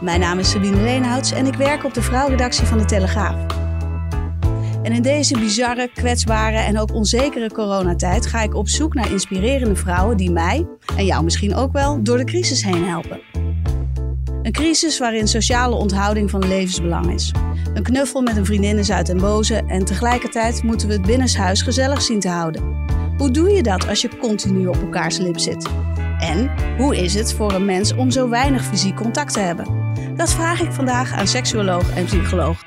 Mijn 0.00 0.20
naam 0.20 0.38
is 0.38 0.50
Sabine 0.50 0.82
Leenhouts 0.82 1.32
en 1.32 1.46
ik 1.46 1.54
werk 1.54 1.84
op 1.84 1.94
de 1.94 2.02
vrouwredactie 2.02 2.66
van 2.66 2.78
de 2.78 2.84
Telegraaf. 2.84 3.46
En 4.82 4.92
in 4.92 5.02
deze 5.02 5.38
bizarre, 5.38 5.90
kwetsbare 5.94 6.56
en 6.56 6.78
ook 6.78 6.94
onzekere 6.94 7.52
coronatijd 7.52 8.26
ga 8.26 8.42
ik 8.42 8.54
op 8.54 8.68
zoek 8.68 8.94
naar 8.94 9.10
inspirerende 9.10 9.76
vrouwen 9.76 10.16
die 10.16 10.30
mij, 10.30 10.66
en 10.96 11.04
jou 11.04 11.24
misschien 11.24 11.54
ook 11.54 11.72
wel, 11.72 12.02
door 12.02 12.16
de 12.16 12.24
crisis 12.24 12.64
heen 12.64 12.84
helpen. 12.84 13.20
Een 14.42 14.52
crisis 14.52 14.98
waarin 14.98 15.28
sociale 15.28 15.74
onthouding 15.74 16.30
van 16.30 16.48
levensbelang 16.48 17.12
is. 17.12 17.32
Een 17.74 17.82
knuffel 17.82 18.22
met 18.22 18.36
een 18.36 18.46
vriendin 18.46 18.78
is 18.78 18.90
uit 18.90 19.08
en 19.08 19.18
boze 19.18 19.62
en 19.66 19.84
tegelijkertijd 19.84 20.62
moeten 20.62 20.88
we 20.88 20.94
het 20.94 21.06
binnenshuis 21.06 21.62
gezellig 21.62 22.02
zien 22.02 22.20
te 22.20 22.28
houden. 22.28 22.86
Hoe 23.16 23.30
doe 23.30 23.50
je 23.50 23.62
dat 23.62 23.88
als 23.88 24.00
je 24.00 24.18
continu 24.18 24.66
op 24.66 24.80
elkaars 24.82 25.18
lip 25.18 25.38
zit? 25.38 25.68
En 26.18 26.50
hoe 26.76 26.96
is 26.96 27.14
het 27.14 27.32
voor 27.32 27.52
een 27.52 27.64
mens 27.64 27.94
om 27.94 28.10
zo 28.10 28.28
weinig 28.28 28.64
fysiek 28.64 28.96
contact 28.96 29.32
te 29.32 29.40
hebben? 29.40 29.77
Dat 30.18 30.32
vraag 30.34 30.60
ik 30.60 30.72
vandaag 30.72 31.12
aan 31.12 31.26
seksuoloog 31.26 31.90
en 31.94 32.04
psycholoog 32.04 32.64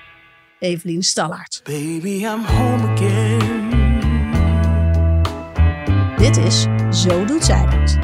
Evelien 0.59 1.03
Stallaert. 1.03 1.61
Baby, 1.63 2.07
I'm 2.09 2.43
home 2.45 2.87
again. 2.87 3.59
Dit 6.17 6.37
is 6.37 6.65
Zo 7.01 7.25
Doet 7.25 7.43
Zij 7.43 7.65
Het. 7.69 7.97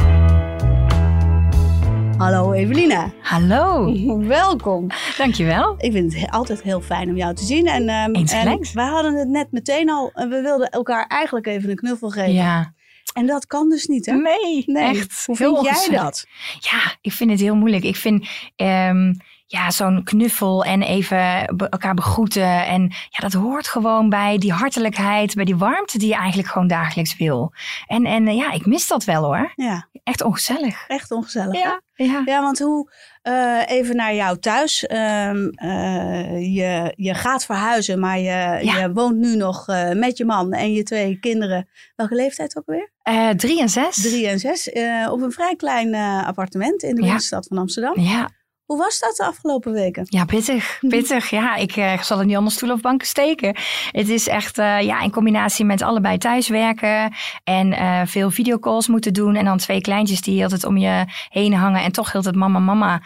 Hallo 2.18 2.52
Eveline. 2.52 3.12
Hallo, 3.22 3.94
Welkom. 4.28 4.88
dankjewel. 5.18 5.76
Ik 5.78 5.92
vind 5.92 6.14
het 6.14 6.22
he- 6.22 6.32
altijd 6.32 6.62
heel 6.62 6.82
fijn 6.82 7.10
om 7.10 7.16
jou 7.18 7.36
te 7.36 7.44
zien. 7.44 7.68
En, 7.68 7.90
ehm, 7.90 8.16
Eens 8.16 8.32
en 8.32 8.60
we 8.74 8.82
hadden 8.82 9.16
het 9.16 9.28
net 9.28 9.52
meteen 9.52 9.90
al. 9.90 10.12
en 10.14 10.30
We 10.30 10.42
wilden 10.42 10.70
elkaar 10.70 11.06
eigenlijk 11.08 11.48
even 11.48 11.70
een 11.70 11.76
knuffel 11.76 12.10
geven. 12.10 12.34
Ja, 12.34 12.74
En 13.14 13.26
dat 13.26 13.46
kan 13.48 13.70
dus 13.70 13.86
niet, 13.86 14.06
hè? 14.06 14.14
nee, 14.14 14.64
Nee. 14.66 14.84
echt. 14.98 15.24
Hoe 15.26 15.36
vind 15.36 15.62
jij 15.62 15.88
dat? 15.98 16.26
Ja, 16.60 16.96
ik 17.02 17.12
vind 17.12 17.30
het 17.32 17.40
heel 17.40 17.56
moeilijk. 17.56 17.84
Ik 17.84 17.96
vind 17.96 18.28
ehm, 18.56 19.14
ja, 19.50 19.72
zo'n 19.72 20.04
knuffel 20.04 20.64
en 20.64 20.82
even 20.82 21.54
be- 21.56 21.70
elkaar 21.70 21.94
begroeten. 21.94 22.66
En 22.66 22.82
ja, 23.10 23.20
dat 23.20 23.34
hoort 23.34 23.68
gewoon 23.68 24.10
bij 24.10 24.38
die 24.38 24.52
hartelijkheid, 24.52 25.36
bij 25.36 25.46
die 25.46 25.56
warmte 25.58 25.98
die 25.98 26.08
je 26.08 26.16
eigenlijk 26.16 26.50
gewoon 26.50 26.68
dagelijks 26.68 27.18
wil. 27.18 27.52
En, 27.88 28.06
en 28.06 28.28
eh, 28.28 28.36
ja, 28.36 28.52
ik 28.52 28.66
mis 28.66 28.88
dat 28.88 29.04
wel 29.04 29.24
hoor. 29.24 29.52
Ja, 29.56 29.88
Echt 30.04 30.22
ongezellig. 30.24 30.88
echt 30.88 31.12
ongezellig. 31.12 31.54
hè? 31.54 31.60
Ja, 31.70 31.82
ja. 31.96 32.22
Ja, 32.26 32.42
want 32.42 32.60
hoe, 32.60 32.92
eh, 33.22 33.62
even 33.66 33.96
naar 33.96 34.14
jou 34.16 34.40
thuis. 34.40 34.86
Ehm, 34.86 35.48
eh, 35.48 36.56
je, 36.56 36.94
je 36.96 37.14
gaat 37.14 37.46
verhuizen, 37.46 38.00
maar 38.00 38.18
je, 38.20 38.60
Ja. 38.62 38.78
je 38.80 38.92
woont 38.94 39.16
nu 39.18 39.36
nog 39.36 39.66
met 39.94 40.18
je 40.18 40.26
man 40.26 40.54
en 40.54 40.74
je 40.74 40.84
twee 40.84 41.20
kinderen. 41.20 41.68
Welke 41.96 42.16
leeftijd 42.16 42.58
ook 42.58 42.68
alweer? 42.68 42.92
Eh, 43.02 43.30
drie 43.30 43.62
en 43.62 43.70
zes. 43.70 44.02
Drie 44.02 44.28
en 44.28 44.40
zes. 44.40 44.70
op 45.10 45.22
een 45.22 45.32
vrij 45.32 45.56
klein 45.56 45.96
appartement 46.26 46.84
in 46.84 46.90
de 46.90 46.96
Ja. 46.96 47.02
binnenstad 47.02 47.48
van 47.48 47.58
Amsterdam. 47.58 48.00
Ja, 48.00 48.30
Hoe 48.68 48.78
was 48.78 49.00
dat 49.00 49.16
de 49.16 49.26
afgelopen 49.26 49.72
weken? 49.72 50.06
Ja, 50.10 50.26
pittig. 50.26 50.80
Pittig. 50.88 51.30
Ja, 51.30 51.56
ik 51.56 51.76
eh, 51.76 52.02
zal 52.02 52.18
het 52.18 52.28
niet 52.28 52.38
onder 52.38 52.52
stoel 52.52 52.72
of 52.72 52.82
banken 52.82 53.08
steken. 53.08 53.56
Het 53.92 54.10
is 54.10 54.28
echt 54.28 54.58
eh, 54.58 54.82
ja, 54.82 55.02
in 55.02 55.12
combinatie 55.12 55.66
met 55.66 55.82
allebei 55.82 56.18
thuiswerken 56.18 57.14
en 57.44 57.74
eh, 57.74 58.02
veel 58.06 58.32
videocalls 58.32 58.88
moeten 58.88 59.14
doen. 59.14 59.36
En 59.36 59.46
dan 59.46 59.58
twee 59.58 59.82
kleintjes 59.82 60.22
die 60.22 60.44
altijd 60.44 60.64
om 60.64 60.78
je 60.78 61.06
heen 61.30 61.54
hangen 61.54 61.84
en 61.84 61.92
toch 61.92 62.12
heel 62.12 62.24
het 62.24 62.36
mama, 62.36 62.60
mama 62.60 63.02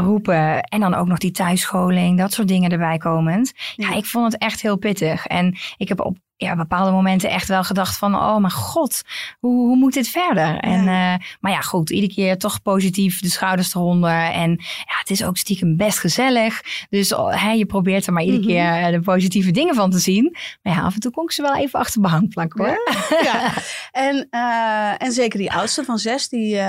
roepen. 0.00 0.60
En 0.60 0.80
dan 0.80 0.94
ook 0.94 1.06
nog 1.06 1.18
die 1.18 1.30
thuisscholing, 1.30 2.18
dat 2.18 2.32
soort 2.32 2.48
dingen 2.48 2.70
erbij 2.70 2.98
komend. 2.98 3.52
Ja. 3.76 3.94
ik 3.94 4.04
vond 4.04 4.32
het 4.32 4.42
echt 4.42 4.62
heel 4.62 4.76
pittig. 4.76 5.26
En 5.26 5.56
ik 5.76 5.88
heb 5.88 6.00
op 6.00 6.16
ja, 6.42 6.56
bepaalde 6.56 6.90
momenten 6.90 7.30
echt 7.30 7.48
wel 7.48 7.64
gedacht 7.64 7.96
van, 7.96 8.14
oh 8.14 8.36
mijn 8.36 8.52
god, 8.52 9.02
hoe, 9.38 9.66
hoe 9.66 9.76
moet 9.76 9.92
dit 9.92 10.08
verder? 10.08 10.58
En, 10.58 10.78
eh, 10.78 11.14
maar 11.40 11.52
ja, 11.52 11.60
goed, 11.60 11.90
iedere 11.90 12.12
keer 12.12 12.38
toch 12.38 12.62
positief 12.62 13.20
de 13.20 13.28
schouders 13.30 13.74
eronder. 13.74 14.10
En 14.30 14.50
ja, 14.60 14.98
het 14.98 15.10
is 15.10 15.24
ook 15.24 15.36
stiekem 15.36 15.76
best 15.76 15.98
gezellig. 15.98 16.60
Dus 16.90 17.14
oh, 17.14 17.42
hè, 17.42 17.50
je 17.50 17.66
probeert 17.66 18.06
er 18.06 18.12
maar 18.12 18.22
iedere 18.22 18.40
Mhm. 18.42 18.48
keer 18.50 18.84
eh, 18.86 18.90
de 18.92 19.00
positieve 19.00 19.50
dingen 19.50 19.74
van 19.74 19.90
te 19.90 19.98
zien. 19.98 20.36
Maar 20.62 20.72
ja, 20.74 20.80
af 20.82 20.94
en 20.94 21.00
toe 21.00 21.10
kon 21.12 21.24
ik 21.24 21.30
ze 21.32 21.42
wel 21.42 21.56
even 21.56 21.78
achter 21.78 22.00
behang 22.00 22.28
plakken 22.28 22.64
hoor. 22.64 22.92
ja. 23.32 23.52
En, 23.92 24.26
eh, 24.30 25.02
en 25.06 25.12
zeker 25.12 25.38
die 25.38 25.52
oudste 25.52 25.84
van 25.84 25.98
zes, 25.98 26.28
die, 26.28 26.60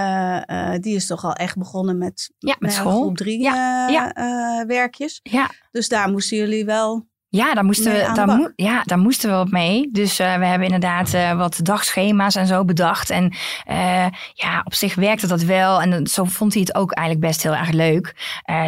die 0.79 0.95
is 0.95 1.05
toch 1.05 1.23
al 1.23 1.33
echt 1.33 1.57
begonnen 1.57 1.97
met, 1.97 2.31
Ja, 2.39 2.55
met 2.59 2.69
nou 2.71 2.81
school. 2.81 3.01
groep 3.01 3.17
drie 3.17 3.49
werkjes. 4.67 5.19
Ja, 5.23 5.49
Dus 5.71 5.87
daar 5.87 6.09
moesten 6.11 6.37
jullie 6.37 6.65
wel... 6.65 7.11
Ja, 7.35 7.53
daar 7.53 7.65
moesten, 7.65 7.91
we, 7.91 8.11
daar, 8.13 8.51
ja, 8.55 8.81
daar 8.83 8.97
moesten 8.97 9.29
we 9.31 9.39
op 9.39 9.51
mee. 9.51 9.89
Dus 9.91 10.19
eh, 10.19 10.37
we 10.37 10.45
hebben 10.45 10.65
inderdaad 10.65 11.13
eh, 11.13 11.37
wat 11.37 11.59
dagschema's 11.63 12.35
en 12.35 12.47
zo 12.47 12.65
bedacht. 12.65 13.09
En 13.09 13.33
eh, 13.65 14.05
ja, 14.33 14.61
op 14.63 14.73
zich 14.73 14.95
werkte 14.95 15.27
dat 15.27 15.41
wel. 15.41 15.81
En 15.81 16.07
zo 16.07 16.23
vond 16.23 16.53
hij 16.53 16.61
het 16.61 16.75
ook 16.75 16.91
eigenlijk 16.91 17.27
best 17.27 17.43
heel 17.43 17.55
erg 17.55 17.71
leuk. 17.71 18.15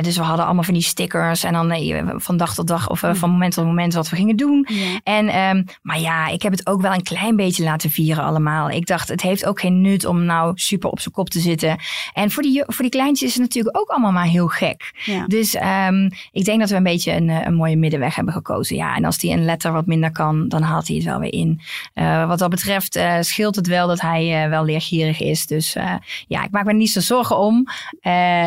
Dus 0.02 0.18
we 0.18 0.24
hadden 0.24 0.46
allemaal 0.46 0.64
van 0.64 0.74
die 0.74 0.84
stickers. 0.84 1.44
En 1.44 1.53
dan 1.53 2.22
van 2.22 2.38
dag 2.38 2.53
tot 2.53 2.68
dag 2.68 2.90
of 2.90 3.00
van 3.00 3.30
moment 3.30 3.53
tot 3.53 3.66
moment 3.66 3.94
wat 3.94 4.09
we 4.09 4.16
gingen 4.16 4.36
doen. 4.36 4.68
Ja. 4.70 5.00
En, 5.03 5.28
ehm, 5.28 5.64
maar 5.82 6.00
ja, 6.00 6.28
ik 6.28 6.42
heb 6.42 6.52
het 6.52 6.68
ook 6.68 6.82
wel 6.82 6.94
een 6.94 7.03
klein 7.03 7.36
beetje 7.36 7.64
laten 7.64 7.90
vieren 7.90 8.24
allemaal. 8.24 8.70
Ik 8.70 8.86
dacht, 8.86 9.09
het 9.09 9.22
heeft 9.22 9.46
ook 9.46 9.59
geen 9.59 9.82
nut 9.82 10.06
om 10.06 10.24
nou 10.24 10.52
super 10.56 10.90
op 10.90 11.00
zijn 11.00 11.14
kop 11.14 11.30
te 11.30 11.40
zitten. 11.40 11.78
En 12.14 12.32
voor 12.32 12.44
die, 12.44 12.64
voor 12.66 12.82
die 12.82 12.90
kleintjes 12.90 13.28
is 13.30 13.34
het 13.34 13.44
natuurlijk 13.44 13.78
ook 13.78 13.90
allemaal 13.90 14.12
maar 14.12 14.28
heel 14.28 14.47
gek. 14.47 14.94
Ja. 15.06 15.26
Dus 15.28 15.56
ehm, 15.56 16.09
ik 16.32 16.46
denk 16.46 16.59
dat 16.59 16.70
we 16.70 16.76
een 16.76 16.84
beetje 16.84 17.12
een, 17.12 17.30
een 17.30 17.56
mooie 17.56 17.78
middenweg 17.78 18.16
hebben 18.16 18.34
gekozen. 18.34 18.53
Ja, 18.64 18.96
en 18.96 19.06
als 19.06 19.18
die 19.18 19.32
een 19.32 19.46
letter 19.46 19.72
wat 19.72 19.86
minder 19.86 20.12
kan, 20.12 20.48
dan 20.48 20.62
haalt 20.62 20.88
hij 20.88 20.96
het 20.96 21.06
wel 21.06 21.20
weer 21.20 21.34
in. 21.34 21.62
Eh, 21.94 22.28
wat 22.28 22.40
dat 22.40 22.50
betreft 22.50 22.96
eh, 22.96 23.18
scheelt 23.20 23.56
het 23.56 23.68
wel 23.68 23.88
dat 23.88 24.02
hij 24.02 24.44
eh, 24.44 24.50
wel 24.50 24.66
leergierig 24.66 25.20
is. 25.20 25.48
Dus 25.48 25.74
ja, 26.28 26.44
ik 26.44 26.52
maak 26.52 26.66
me 26.66 26.74
niet 26.74 26.92
zo 26.92 27.00
zorgen 27.00 27.38
om. 27.38 27.68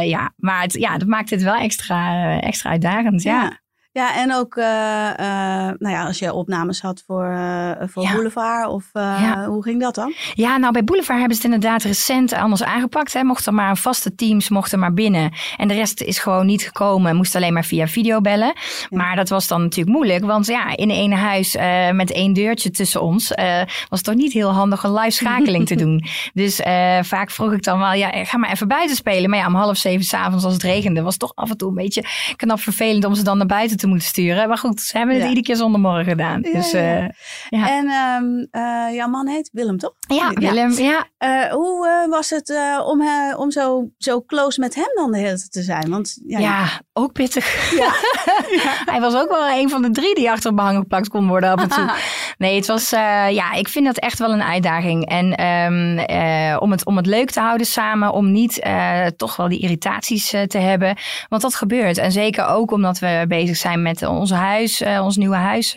Ja, 0.02 0.32
maar 0.36 0.62
het, 0.62 0.72
ja, 0.72 0.98
dat 0.98 1.08
maakt 1.08 1.30
het 1.30 1.42
wel 1.42 1.54
extra, 1.54 2.40
extra 2.40 2.70
uitdagend. 2.70 3.22
Ja. 3.22 3.58
Ja, 3.98 4.14
en 4.16 4.34
ook 4.34 4.56
eh, 4.56 5.08
eh, 5.08 5.74
nou 5.78 5.94
ja, 5.94 6.04
als 6.06 6.18
je 6.18 6.32
opnames 6.32 6.80
had 6.80 7.02
voor, 7.06 7.24
eh, 7.24 7.70
voor 7.88 8.02
Ja. 8.02 8.12
Boulevard, 8.12 8.68
of 8.68 8.84
Ja. 8.92 9.46
hoe 9.46 9.62
ging 9.62 9.80
dat 9.80 9.94
dan? 9.94 10.14
Ja, 10.34 10.56
nou 10.56 10.72
bij 10.72 10.84
Boulevard 10.84 11.18
hebben 11.18 11.36
ze 11.36 11.42
het 11.42 11.52
inderdaad 11.54 11.82
recent 11.82 12.32
anders 12.32 12.62
aangepakt. 12.62 13.12
Hè. 13.12 13.22
Mochten 13.22 13.54
maar 13.54 13.76
vaste 13.76 14.14
teams 14.14 14.48
mochten 14.48 14.78
maar 14.78 14.94
binnen. 14.94 15.32
En 15.56 15.68
de 15.68 15.74
rest 15.74 16.00
is 16.00 16.18
gewoon 16.18 16.46
niet 16.46 16.62
gekomen. 16.62 17.16
Moest 17.16 17.34
alleen 17.34 17.52
maar 17.52 17.64
via 17.64 17.86
video 17.86 18.20
bellen. 18.20 18.52
Maar 18.90 19.16
dat 19.16 19.28
was 19.28 19.46
dan 19.48 19.62
natuurlijk 19.62 19.96
moeilijk. 19.96 20.24
Want 20.24 20.46
ja, 20.46 20.76
in 20.76 20.90
één 20.90 21.12
huis 21.12 21.56
met 21.92 22.12
één 22.12 22.32
deurtje 22.32 22.70
tussen 22.70 23.02
ons... 23.02 23.28
was 23.88 23.98
het 23.98 24.04
toch 24.04 24.14
niet 24.14 24.32
heel 24.32 24.50
handig 24.50 24.82
een 24.82 24.94
live 24.94 25.10
schakeling 25.10 25.66
te 25.66 25.74
doen. 25.84 26.04
Dus 26.34 26.56
vaak 27.08 27.30
vroeg 27.30 27.52
ik 27.52 27.62
dan 27.62 27.78
wel, 27.78 27.92
ja, 27.92 28.24
ga 28.24 28.38
maar 28.38 28.50
even 28.50 28.68
buiten 28.68 28.96
spelen. 28.96 29.30
Maar 29.30 29.38
ja, 29.38 29.46
om 29.46 29.54
half 29.54 29.76
zeven 29.76 30.04
s'avonds 30.04 30.44
als 30.44 30.52
het 30.52 30.62
regende... 30.62 31.02
was 31.02 31.10
het 31.12 31.20
toch 31.20 31.32
af 31.34 31.50
en 31.50 31.56
toe 31.56 31.68
een 31.68 31.74
beetje 31.74 32.04
knap 32.36 32.60
vervelend... 32.60 33.04
om 33.04 33.14
ze 33.14 33.22
dan 33.22 33.38
naar 33.38 33.46
buiten 33.46 33.76
te 33.76 33.86
moeten 33.88 34.08
sturen. 34.08 34.48
Maar 34.48 34.58
goed, 34.58 34.80
ze 34.80 34.96
hebben 34.96 35.14
het 35.14 35.24
Ja. 35.24 35.28
iedere 35.30 35.46
keer 35.46 35.56
zonder 35.56 35.80
morgen 35.80 36.04
gedaan. 36.04 36.40
Dus 36.42 36.72
eh, 36.72 37.00
ja. 37.48 37.68
En 37.68 37.86
ehm, 37.88 38.24
eh, 38.50 38.94
jouw 38.94 39.08
man 39.08 39.28
heet 39.28 39.50
Willem, 39.52 39.78
toch? 39.78 39.94
ja, 40.08 40.32
Willem, 40.32 40.72
ja. 40.72 41.06
Eh, 41.18 41.52
hoe 41.52 42.06
was 42.10 42.30
het 42.30 42.54
om, 42.86 43.02
om 43.36 43.50
zo, 43.50 43.90
zo 43.98 44.22
close 44.22 44.60
met 44.60 44.74
hem 44.74 44.90
dan 44.94 45.12
de 45.12 45.18
hele 45.18 45.36
tijd 45.36 45.52
te 45.52 45.62
zijn? 45.62 45.90
Want 45.90 46.20
ja, 46.26 46.66
ook 46.92 47.12
pittig. 47.12 47.46
Ja. 47.78 47.92
Hij 48.92 49.00
was 49.00 49.14
ook 49.14 49.28
wel 49.28 49.48
een 49.48 49.68
van 49.70 49.82
de 49.82 49.90
drie 49.90 50.14
die 50.14 50.30
achter 50.30 50.50
op 50.50 50.56
behang 50.56 50.76
geplakt 50.78 51.08
kon 51.08 51.28
worden 51.28 51.50
af 51.50 51.62
en 51.62 51.68
toe. 51.68 51.90
Nee, 52.38 52.56
het 52.56 52.66
was, 52.66 52.92
eh, 52.92 53.30
ja, 53.30 53.52
ik 53.52 53.68
vind 53.68 53.84
dat 53.84 53.98
echt 53.98 54.18
wel 54.18 54.32
een 54.32 54.42
uitdaging. 54.42 55.06
En 55.06 55.34
ehm, 55.34 55.98
eh, 55.98 56.56
om, 56.60 56.70
het, 56.70 56.84
om 56.84 56.96
het 56.96 57.06
leuk 57.06 57.30
te 57.30 57.40
houden 57.40 57.66
samen, 57.66 58.12
om 58.12 58.32
niet 58.32 58.60
eh, 58.60 59.06
toch 59.06 59.36
wel 59.36 59.48
die 59.48 59.60
irritaties 59.60 60.30
te 60.30 60.58
hebben. 60.58 60.96
Want 61.28 61.42
dat 61.42 61.54
gebeurt. 61.54 61.98
En 61.98 62.12
zeker 62.12 62.46
ook 62.46 62.70
omdat 62.70 62.98
we 62.98 63.24
bezig 63.28 63.56
zijn 63.56 63.82
met 63.82 64.06
ons 64.06 64.30
huis, 64.30 64.82
ons 64.82 65.16
nieuwe 65.16 65.36
huis 65.36 65.74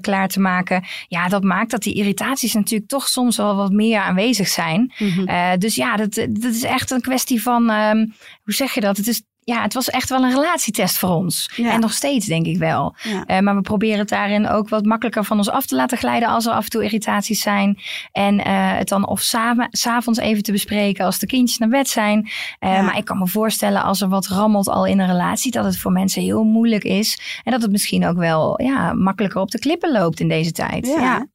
klaar 0.00 0.28
te 0.28 0.40
maken. 0.40 0.84
Ja, 1.08 1.28
dat 1.28 1.42
maakt 1.42 1.70
dat 1.70 1.82
die 1.82 1.94
irritaties 1.94 2.54
natuurlijk 2.54 2.90
toch 2.90 3.08
soms 3.08 3.36
wel 3.36 3.56
wat 3.56 3.72
meer 3.72 4.00
aanwezig 4.00 4.48
zijn. 4.48 4.92
Mhm. 4.98 5.58
Dus 5.58 5.74
ja, 5.74 5.96
dat, 5.96 6.14
dat 6.14 6.52
is 6.52 6.62
echt 6.62 6.90
een 6.90 7.00
kwestie 7.00 7.42
van, 7.42 7.70
ehm, 7.70 8.06
hoe 8.42 8.54
zeg 8.54 8.74
je 8.74 8.80
dat? 8.80 8.96
Het 8.96 9.06
is 9.06 9.22
ja, 9.44 9.62
het 9.62 9.74
was 9.74 9.90
echt 9.90 10.08
wel 10.08 10.22
een 10.24 10.30
relatietest 10.34 10.98
voor 10.98 11.08
ons. 11.08 11.50
Ja. 11.56 11.72
En 11.72 11.80
nog 11.80 11.92
steeds, 11.92 12.26
denk 12.26 12.46
ik 12.46 12.58
wel. 12.58 12.94
Ja. 13.02 13.24
Eh, 13.24 13.38
maar 13.38 13.54
we 13.54 13.60
proberen 13.60 13.98
het 13.98 14.08
daarin 14.08 14.48
ook 14.48 14.68
wat 14.68 14.84
makkelijker 14.84 15.24
van 15.24 15.36
ons 15.36 15.50
af 15.50 15.66
te 15.66 15.74
laten 15.74 15.98
glijden 15.98 16.28
als 16.28 16.46
er 16.46 16.52
af 16.52 16.64
en 16.64 16.70
toe 16.70 16.84
irritaties 16.84 17.40
zijn. 17.40 17.78
En 18.12 18.38
eh, 18.44 18.76
het 18.76 18.88
dan 18.88 19.06
of 19.06 19.20
samen- 19.20 19.68
s'avonds 19.70 20.18
even 20.18 20.42
te 20.42 20.52
bespreken 20.52 21.04
als 21.04 21.18
de 21.18 21.26
kindjes 21.26 21.58
naar 21.58 21.68
bed 21.68 21.88
zijn. 21.88 22.28
Eh, 22.58 22.72
Ja. 22.72 22.82
Maar 22.82 22.96
ik 22.96 23.04
kan 23.04 23.18
me 23.18 23.26
voorstellen 23.28 23.82
als 23.82 24.00
er 24.00 24.08
wat 24.08 24.26
rammelt 24.26 24.68
al 24.68 24.86
in 24.86 24.98
een 24.98 25.06
relatie, 25.06 25.50
dat 25.50 25.64
het 25.64 25.78
voor 25.78 25.92
mensen 25.92 26.22
heel 26.22 26.44
moeilijk 26.44 26.84
is. 26.84 27.40
En 27.44 27.52
dat 27.52 27.62
het 27.62 27.70
misschien 27.70 28.06
ook 28.06 28.16
wel 28.16 28.62
ja, 28.62 28.92
makkelijker 28.92 29.40
op 29.40 29.50
de 29.50 29.58
klippen 29.58 29.92
loopt 29.92 30.20
in 30.20 30.28
deze 30.28 30.52
tijd. 30.52 30.86
Ja. 30.86 31.26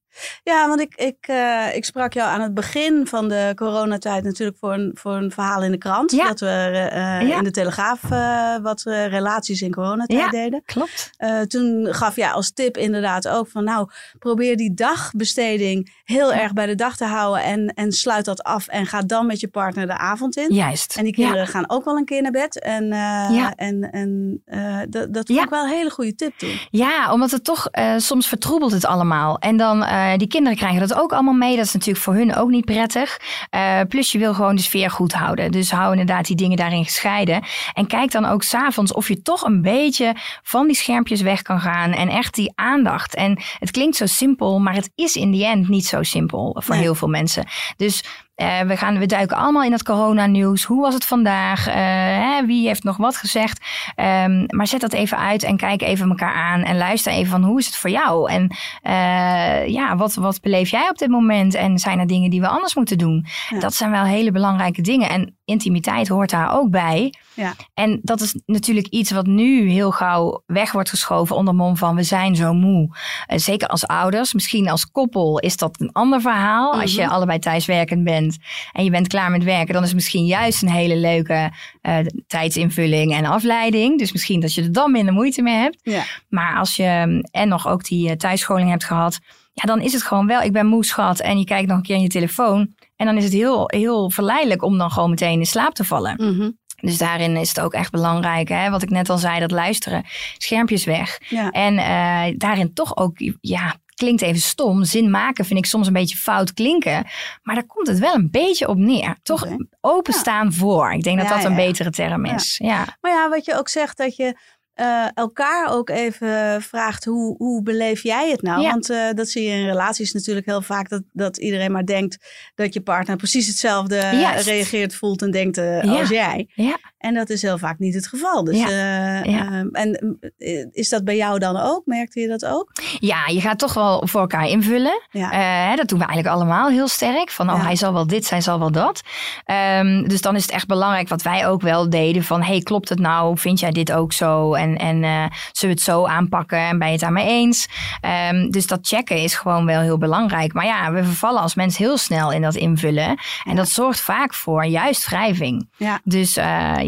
Ja. 0.44 0.68
Want 0.68 0.80
ik, 0.81 0.95
ik, 0.95 1.18
eh, 1.19 1.75
ik 1.75 1.86
sprak 1.86 2.13
jou 2.13 2.30
aan 2.30 2.42
het 2.42 2.54
begin 2.54 3.07
van 3.07 3.27
de 3.27 3.51
coronatijd 3.56 4.24
natuurlijk 4.24 4.57
voor 4.57 4.74
een, 4.74 4.92
voor 4.94 5.13
een 5.16 5.31
verhaal 5.31 5.63
in 5.63 5.71
de 5.71 5.77
krant. 5.77 6.12
Ja. 6.12 6.27
Dat 6.27 6.39
we 6.39 6.48
eh, 6.48 7.27
Ja. 7.27 7.38
in 7.38 7.44
de 7.44 7.51
Telegraaf 7.51 8.12
eh, 8.12 8.56
wat 8.62 8.81
relaties 8.86 9.62
in 9.62 9.71
coronatijd 9.74 10.19
Ja. 10.19 10.30
deden. 10.30 10.62
Klopt. 10.66 11.10
Toen 11.48 11.88
gaf 11.94 12.16
jij 12.16 12.30
als 12.31 12.51
tip 12.51 12.77
inderdaad 12.77 13.27
ook 13.27 13.48
van 13.50 13.63
nou, 13.63 13.89
probeer 14.19 14.57
die 14.57 14.74
dagbesteding 14.74 15.92
heel 16.04 16.33
erg 16.33 16.54
bij 16.54 16.66
de 16.66 16.75
dag 16.75 16.95
te 16.95 17.06
houden. 17.06 17.44
En, 17.44 17.68
en 17.74 17.92
sluit 17.92 18.25
dat 18.25 18.44
af 18.44 18.68
en 18.68 18.86
ga 18.86 19.01
dan 19.01 19.25
met 19.25 19.39
je 19.39 19.48
partner 19.48 19.88
de 19.88 19.98
avond 19.98 20.38
in. 20.38 20.54
Juist. 20.54 20.95
En 20.98 21.04
die 21.04 21.13
kinderen 21.13 21.48
gaan 21.48 21.69
ook 21.69 21.86
wel 21.86 21.95
een 21.98 22.06
keer 22.06 22.21
naar 22.21 22.31
bed. 22.31 22.60
En, 22.62 22.88
Ja. 22.88 23.54
en, 23.56 23.89
en 23.92 24.42
dat, 24.89 25.13
dat 25.13 25.25
vond 25.25 25.39
Ja. 25.39 25.44
ik 25.44 25.50
wel 25.50 25.63
een 25.63 25.69
hele 25.69 25.89
goede 25.89 26.16
tip 26.16 26.38
toen. 26.38 26.60
Ja, 26.69 27.13
omdat 27.13 27.31
het 27.31 27.44
toch 27.44 27.68
soms 27.98 28.27
vertroebelt 28.27 28.71
het 28.71 28.86
allemaal. 28.86 29.38
En 29.39 29.57
dan 29.57 29.83
eh, 30.12 30.18
die 30.18 30.28
kinderen 30.28 30.58
krijgen 30.58 30.88
dat 30.88 30.98
ook 31.00 31.14
allemaal 31.14 31.34
mee. 31.34 31.56
Dat 31.56 31.66
is 31.66 31.74
natuurlijk 31.74 32.04
voor 32.04 32.14
hun 32.14 32.36
ook 32.36 32.50
niet 32.50 32.66
prettig. 32.66 33.20
Eh, 33.50 33.80
plus 33.88 34.12
je 34.12 34.18
wil 34.18 34.34
gewoon 34.34 34.56
de 34.56 34.62
sfeer 34.62 34.92
goed 34.92 35.14
houden. 35.14 35.52
Dus 35.52 35.72
hou 35.72 35.92
inderdaad 35.92 36.26
die 36.28 36.36
dingen 36.36 36.58
daarin 36.58 36.84
gescheiden. 36.86 37.44
En 37.74 37.88
kijk 37.88 38.12
dan 38.12 38.26
ook 38.26 38.44
s'avonds 38.44 38.94
of 38.94 39.08
je 39.08 39.22
toch 39.22 39.42
een 39.44 39.62
beetje 39.62 40.16
van 40.44 40.68
die 40.68 40.76
schermpjes 40.76 41.22
weg 41.22 41.42
kan 41.42 41.60
gaan. 41.60 41.92
En 41.92 42.10
echt 42.10 42.36
die 42.36 42.52
aandacht. 42.56 43.16
En 43.16 43.40
het 43.60 43.72
klinkt 43.72 43.96
zo 43.96 44.06
simpel, 44.06 44.60
maar 44.60 44.74
het 44.74 44.92
is 44.96 45.16
in 45.16 45.32
die 45.32 45.46
end 45.46 45.70
niet 45.70 45.86
zo 45.86 46.04
simpel 46.04 46.56
voor 46.60 46.76
Nee. 46.76 46.84
heel 46.84 46.96
veel 46.96 47.08
mensen. 47.08 47.46
Dus 47.78 48.04
eh, 48.40 48.62
we, 48.62 48.78
gaan, 48.78 49.00
we 49.00 49.06
duiken 49.06 49.38
allemaal 49.38 49.64
in 49.64 49.72
het 49.72 49.84
coronanieuws. 49.84 50.64
Hoe 50.64 50.82
was 50.82 50.94
het 50.94 51.06
vandaag? 51.06 51.68
Eh, 51.68 51.76
hè, 51.76 52.46
wie 52.46 52.68
heeft 52.68 52.84
nog 52.84 52.98
wat 52.98 53.18
gezegd? 53.18 53.66
Ehm, 53.96 54.46
maar 54.48 54.68
zet 54.68 54.82
dat 54.82 54.94
even 54.94 55.18
uit 55.18 55.44
en 55.44 55.58
kijk 55.58 55.82
even 55.82 56.10
elkaar 56.10 56.34
aan. 56.34 56.62
En 56.62 56.78
luister 56.78 57.12
even 57.12 57.32
van 57.32 57.44
hoe 57.44 57.60
is 57.60 57.66
het 57.66 57.76
voor 57.76 57.90
jou? 57.90 58.32
En 58.32 58.56
eh, 58.82 59.68
ja, 59.68 59.96
wat, 59.96 60.14
wat 60.14 60.42
beleef 60.42 60.70
jij 60.70 60.90
op 60.90 60.98
dit 60.98 61.10
moment? 61.10 61.54
En 61.54 61.80
zijn 61.80 62.00
er 62.00 62.08
dingen 62.08 62.30
die 62.30 62.42
we 62.42 62.48
anders 62.48 62.76
moeten 62.76 62.98
doen? 62.98 63.26
Ja. 63.50 63.60
Dat 63.60 63.74
zijn 63.74 63.92
wel 63.92 64.04
hele 64.04 64.32
belangrijke 64.32 64.82
dingen. 64.82 65.10
En 65.10 65.39
intimiteit 65.50 66.07
hoort 66.07 66.30
daar 66.30 66.54
ook 66.54 66.69
bij. 66.69 67.13
Ja. 67.34 67.54
En 67.74 68.00
dat 68.01 68.22
is 68.22 68.36
natuurlijk 68.46 68.88
iets 68.88 69.12
wat 69.12 69.25
nu 69.28 69.69
heel 69.69 69.92
gauw 69.92 70.44
weg 70.46 70.72
wordt 70.72 70.90
geschoven 70.90 71.36
onder 71.36 71.56
mom 71.56 71.78
van 71.78 71.96
we 71.96 72.04
zijn 72.04 72.36
zo 72.36 72.54
moe. 72.54 72.98
Eh, 73.25 73.38
zeker 73.38 73.68
als 73.68 73.88
ouders. 73.88 74.34
Misschien 74.34 74.69
als 74.69 74.92
koppel 74.92 75.40
is 75.40 75.57
dat 75.57 75.80
een 75.80 75.92
ander 75.92 76.22
verhaal. 76.22 76.81
Als 76.81 76.96
je 76.96 77.01
Mhm. 77.01 77.12
allebei 77.12 77.40
thuiswerkend 77.40 78.04
bent 78.04 78.38
en 78.72 78.84
je 78.84 78.90
bent 78.90 79.07
klaar 79.07 79.31
met 79.31 79.44
werken, 79.44 79.74
dan 79.74 79.81
is 79.81 79.88
het 79.88 79.98
misschien 79.98 80.25
juist 80.25 80.62
een 80.62 80.69
hele 80.69 80.96
leuke 80.98 81.52
eh, 81.81 81.98
tijdsinvulling 82.28 83.13
en 83.13 83.25
afleiding. 83.25 84.00
Dus 84.00 84.12
misschien 84.12 84.40
dat 84.40 84.54
je 84.54 84.62
er 84.62 84.72
dan 84.72 84.92
minder 84.92 85.13
moeite 85.13 85.42
mee 85.42 85.56
hebt. 85.56 85.80
Ja. 85.84 86.04
Maar 86.30 86.57
als 86.57 86.75
je 86.75 87.04
mm, 87.07 87.22
en 87.31 87.48
nog 87.48 87.68
ook 87.68 87.86
die 87.86 88.10
eh, 88.10 88.16
thuisscholing 88.16 88.69
hebt 88.69 88.84
gehad, 88.84 89.19
ja, 89.54 89.63
dan 89.66 89.81
is 89.81 89.94
het 89.94 90.04
gewoon 90.04 90.28
wel, 90.28 90.42
ik 90.42 90.52
ben 90.52 90.66
moe 90.68 90.86
schat 90.86 91.19
en 91.19 91.40
je 91.40 91.45
kijkt 91.45 91.68
nog 91.68 91.78
een 91.78 91.84
keer 91.84 91.95
in 91.95 92.02
je 92.02 92.07
telefoon. 92.07 92.74
En 93.00 93.06
dan 93.06 93.18
is 93.18 93.24
het 93.24 93.34
heel, 93.34 93.63
heel 93.66 94.12
verleidelijk 94.12 94.63
om 94.63 94.78
dan 94.78 94.92
gewoon 94.92 95.10
meteen 95.10 95.40
in 95.40 95.46
slaap 95.46 95.74
te 95.74 95.84
vallen. 95.84 96.13
Mhm. 96.18 96.50
Dus 96.81 96.98
daarin 96.98 97.38
is 97.38 97.48
het 97.50 97.60
ook 97.60 97.74
echt 97.74 97.92
belangrijk, 97.92 98.50
hè? 98.50 98.69
wat 98.69 98.81
ik 98.81 98.90
net 98.90 99.10
al 99.10 99.18
zei, 99.18 99.40
dat 99.40 99.51
luisteren, 99.51 100.04
schermpjes 100.38 100.86
weg. 100.86 101.18
ja. 101.30 101.50
En 101.50 101.78
eh, 101.78 102.34
daarin 102.38 102.74
toch 102.74 102.98
ook, 102.98 103.13
ja, 103.42 103.75
klinkt 103.94 104.22
even 104.22 104.42
stom, 104.42 104.84
zin 104.84 105.10
maken 105.10 105.46
vind 105.46 105.60
ik 105.60 105.66
soms 105.66 105.88
een 105.88 105.94
beetje 105.94 106.18
fout 106.18 106.54
klinken. 106.54 107.07
Maar 107.44 107.56
daar 107.56 107.66
komt 107.66 107.88
het 107.88 108.00
wel 108.00 108.13
een 108.13 108.31
beetje 108.31 108.68
op 108.68 108.78
neer. 108.78 109.16
Toch 109.24 109.48
openstaan 109.81 110.54
voor. 110.54 110.92
Ik 110.92 111.04
denk 111.04 111.18
dat 111.18 111.28
Ja, 111.28 111.36
dat 111.36 111.44
een 111.44 111.57
ja. 111.57 111.66
betere 111.66 111.90
term 111.90 112.25
is. 112.25 112.60
Ja. 112.63 112.98
Maar 113.02 113.12
ja, 113.12 113.30
wat 113.30 113.45
je 113.45 113.57
ook 113.57 113.69
zegt, 113.69 113.98
dat 113.98 114.16
je 114.16 114.38
eh, 114.80 115.08
elkaar 115.14 115.72
ook 115.72 115.90
even 115.90 116.62
vraagt, 116.62 117.06
hoe, 117.06 117.36
hoe 117.38 117.64
beleef 117.64 118.04
jij 118.04 118.30
het 118.31 118.42
nou? 118.42 118.62
Ja. 118.62 118.70
Want 118.70 118.90
eh, 118.90 119.10
dat 119.14 119.28
zie 119.30 119.44
je 119.44 119.50
in 119.58 119.66
relaties 119.66 120.12
natuurlijk 120.14 120.46
heel 120.46 120.62
vaak, 120.62 120.90
dat, 120.90 121.02
dat 121.14 121.38
iedereen 121.38 121.72
maar 121.72 121.86
denkt 121.86 122.18
dat 122.56 122.74
je 122.74 122.81
partner 122.81 123.16
precies 123.16 123.48
hetzelfde 123.48 123.96
Juist. 123.96 124.48
reageert, 124.48 124.96
voelt 124.96 125.22
en 125.22 125.31
denkt 125.31 125.58
eh, 125.58 125.84
Ja. 125.84 126.00
als 126.00 126.10
jij. 126.10 126.48
Ja. 126.54 126.78
En 127.00 127.13
dat 127.13 127.30
is 127.30 127.42
heel 127.42 127.57
vaak 127.57 127.80
niet 127.80 127.94
het 127.94 128.07
geval. 128.07 128.44
Dus, 128.44 128.57
Ja. 128.57 128.68
eh, 128.68 129.31
Ja. 129.34 129.46
ehm, 129.46 129.68
en 129.72 130.18
eh, 130.38 130.66
is 130.72 130.90
dat 130.90 131.04
bij 131.04 131.16
jou 131.16 131.40
dan 131.40 131.57
ook? 131.57 131.81
Merkte 131.86 132.19
je 132.19 132.28
dat 132.28 132.46
ook? 132.46 132.72
ja, 133.00 133.28
je 133.28 133.42
gaat 133.42 133.60
toch 133.60 133.74
wel 133.74 134.07
voor 134.07 134.22
elkaar 134.22 134.48
invullen. 134.48 135.01
Ja. 135.12 135.31
Eh, 135.72 135.78
dat 135.78 135.88
doen 135.88 136.00
we 136.00 136.06
eigenlijk 136.06 136.36
allemaal 136.36 136.69
heel 136.69 136.88
sterk. 136.88 137.31
Van, 137.31 137.50
oh, 137.50 137.63
hij 137.63 137.75
zal 137.75 137.94
wel 137.94 138.07
dit, 138.07 138.25
zij 138.25 138.42
zal 138.42 138.60
wel 138.60 138.72
dat. 138.72 139.01
Ehm, 139.46 140.04
dus 140.07 140.22
dan 140.22 140.36
is 140.36 140.42
het 140.42 140.51
echt 140.51 140.68
belangrijk 140.68 141.07
wat 141.10 141.22
wij 141.22 141.48
ook 141.48 141.62
wel 141.62 141.90
deden. 141.90 142.24
Van, 142.24 142.42
hey, 142.42 142.60
klopt 142.62 142.90
het 142.90 143.00
nou? 143.00 143.38
Vind 143.38 143.60
jij 143.60 143.72
dit 143.72 143.92
ook 143.92 144.13
zo? 144.13 144.54
En, 144.54 144.78
en 144.78 144.98
zullen 145.02 145.30
we 145.62 145.68
het 145.68 145.81
zo 145.81 146.06
aanpakken? 146.06 146.57
En 146.60 146.78
ben 146.78 146.88
je 146.88 146.94
het 146.94 147.02
daarmee 147.02 147.28
eens? 147.28 147.68
Ehm, 148.02 148.50
dus 148.50 148.68
dat 148.68 148.80
checken 148.81 149.18
is 149.18 149.36
gewoon 149.36 149.66
wel 149.66 149.81
heel 149.81 149.98
belangrijk. 149.98 150.54
Maar 150.54 150.66
ja, 150.66 150.92
we 150.92 151.04
vervallen 151.04 151.42
als 151.42 151.56
mens 151.56 151.78
heel 151.78 151.98
snel 151.98 152.31
in 152.31 152.42
dat 152.42 152.56
invullen. 152.56 153.18
En 153.44 153.56
dat 153.56 153.69
zorgt 153.69 154.00
vaak 154.02 154.34
voor 154.34 154.66
juist 154.66 155.06
wrijving. 155.10 155.69
Ja. 155.78 156.00
Dus 156.04 156.38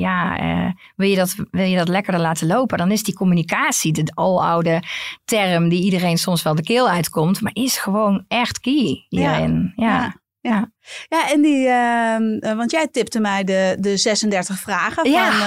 ja, 0.02 0.38
eh, 0.38 0.72
wil, 0.96 1.10
je 1.10 1.16
dat, 1.16 1.36
wil 1.52 1.66
je 1.66 1.78
dat 1.78 1.88
lekkerder 1.88 2.22
laten 2.22 2.48
lopen, 2.48 2.78
dan 2.78 2.92
is 2.92 3.04
die 3.04 3.14
communicatie, 3.16 3.94
de 3.94 4.12
aloude 4.14 4.84
term 5.26 5.70
die 5.70 5.84
iedereen 5.84 6.18
soms 6.18 6.44
wel 6.44 6.56
de 6.56 6.64
keel 6.64 6.90
uitkomt, 6.90 7.42
maar 7.42 7.52
is 7.56 7.78
gewoon 7.78 8.26
echt 8.28 8.60
key 8.60 9.06
hierin. 9.10 9.74
Ja. 9.76 9.86
Ja. 9.86 10.20
Ja. 10.44 10.72
ja, 11.08 11.30
en 11.32 11.42
die, 11.42 11.68
ehm, 11.68 12.24
eh, 12.40 12.56
want 12.56 12.72
jij 12.72 12.88
tipte 12.88 13.20
mij 13.20 13.44
de, 13.44 13.78
de 13.80 13.98
36 13.98 14.58
vragen 14.60 15.10
Ja. 15.12 15.32
van, 15.32 15.42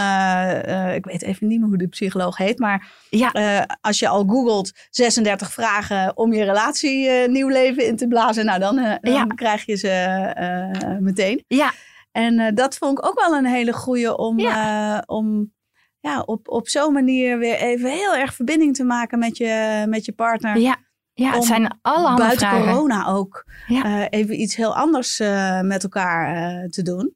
eh, 0.74 0.94
ik 0.94 1.04
weet 1.04 1.22
even 1.22 1.46
niet 1.48 1.58
meer 1.60 1.68
hoe 1.68 1.78
de 1.78 1.88
psycholoog 1.88 2.36
heet, 2.36 2.58
maar 2.58 2.86
Ja. 3.10 3.66
als 3.80 3.98
je 3.98 4.08
al 4.08 4.24
googelt 4.24 4.72
36 4.90 5.52
vragen 5.52 6.16
om 6.16 6.32
je 6.32 6.44
relatie 6.44 7.08
nieuw 7.28 7.48
leven 7.48 7.86
in 7.86 7.96
te 7.96 8.08
blazen, 8.08 8.44
nou 8.44 8.58
dan, 8.60 8.74
dan 9.00 9.12
Ja. 9.12 9.24
krijg 9.24 9.66
je 9.66 9.76
ze 9.76 10.98
meteen. 11.00 11.44
Ja. 11.48 11.72
En 12.16 12.38
eh, 12.38 12.54
dat 12.54 12.76
vond 12.76 12.98
ik 12.98 13.06
ook 13.06 13.20
wel 13.20 13.38
een 13.38 13.46
hele 13.46 13.72
goeie 13.72 14.16
om, 14.16 14.38
eh, 14.38 14.98
om 15.06 15.52
ja, 16.00 16.20
op, 16.20 16.48
op 16.48 16.68
zo'n 16.68 16.92
manier 16.92 17.38
weer 17.38 17.56
even 17.56 17.90
heel 17.90 18.14
erg 18.14 18.34
verbinding 18.34 18.74
te 18.76 18.84
maken 18.84 19.18
met 19.18 19.36
je, 19.36 19.84
met 19.88 20.04
je 20.04 20.12
partner. 20.12 20.58
Ja. 20.58 20.76
Ja, 21.12 21.32
het 21.32 21.44
zijn 21.44 21.78
allerhande 21.82 22.22
Buiten 22.22 22.48
vragen. 22.48 22.66
corona 22.66 23.06
ook 23.06 23.44
Ja. 23.66 23.84
eh, 23.84 24.06
even 24.20 24.40
iets 24.40 24.56
heel 24.56 24.76
anders 24.76 25.18
met 25.62 25.82
elkaar 25.82 26.66
te 26.68 26.82
doen. 26.82 27.14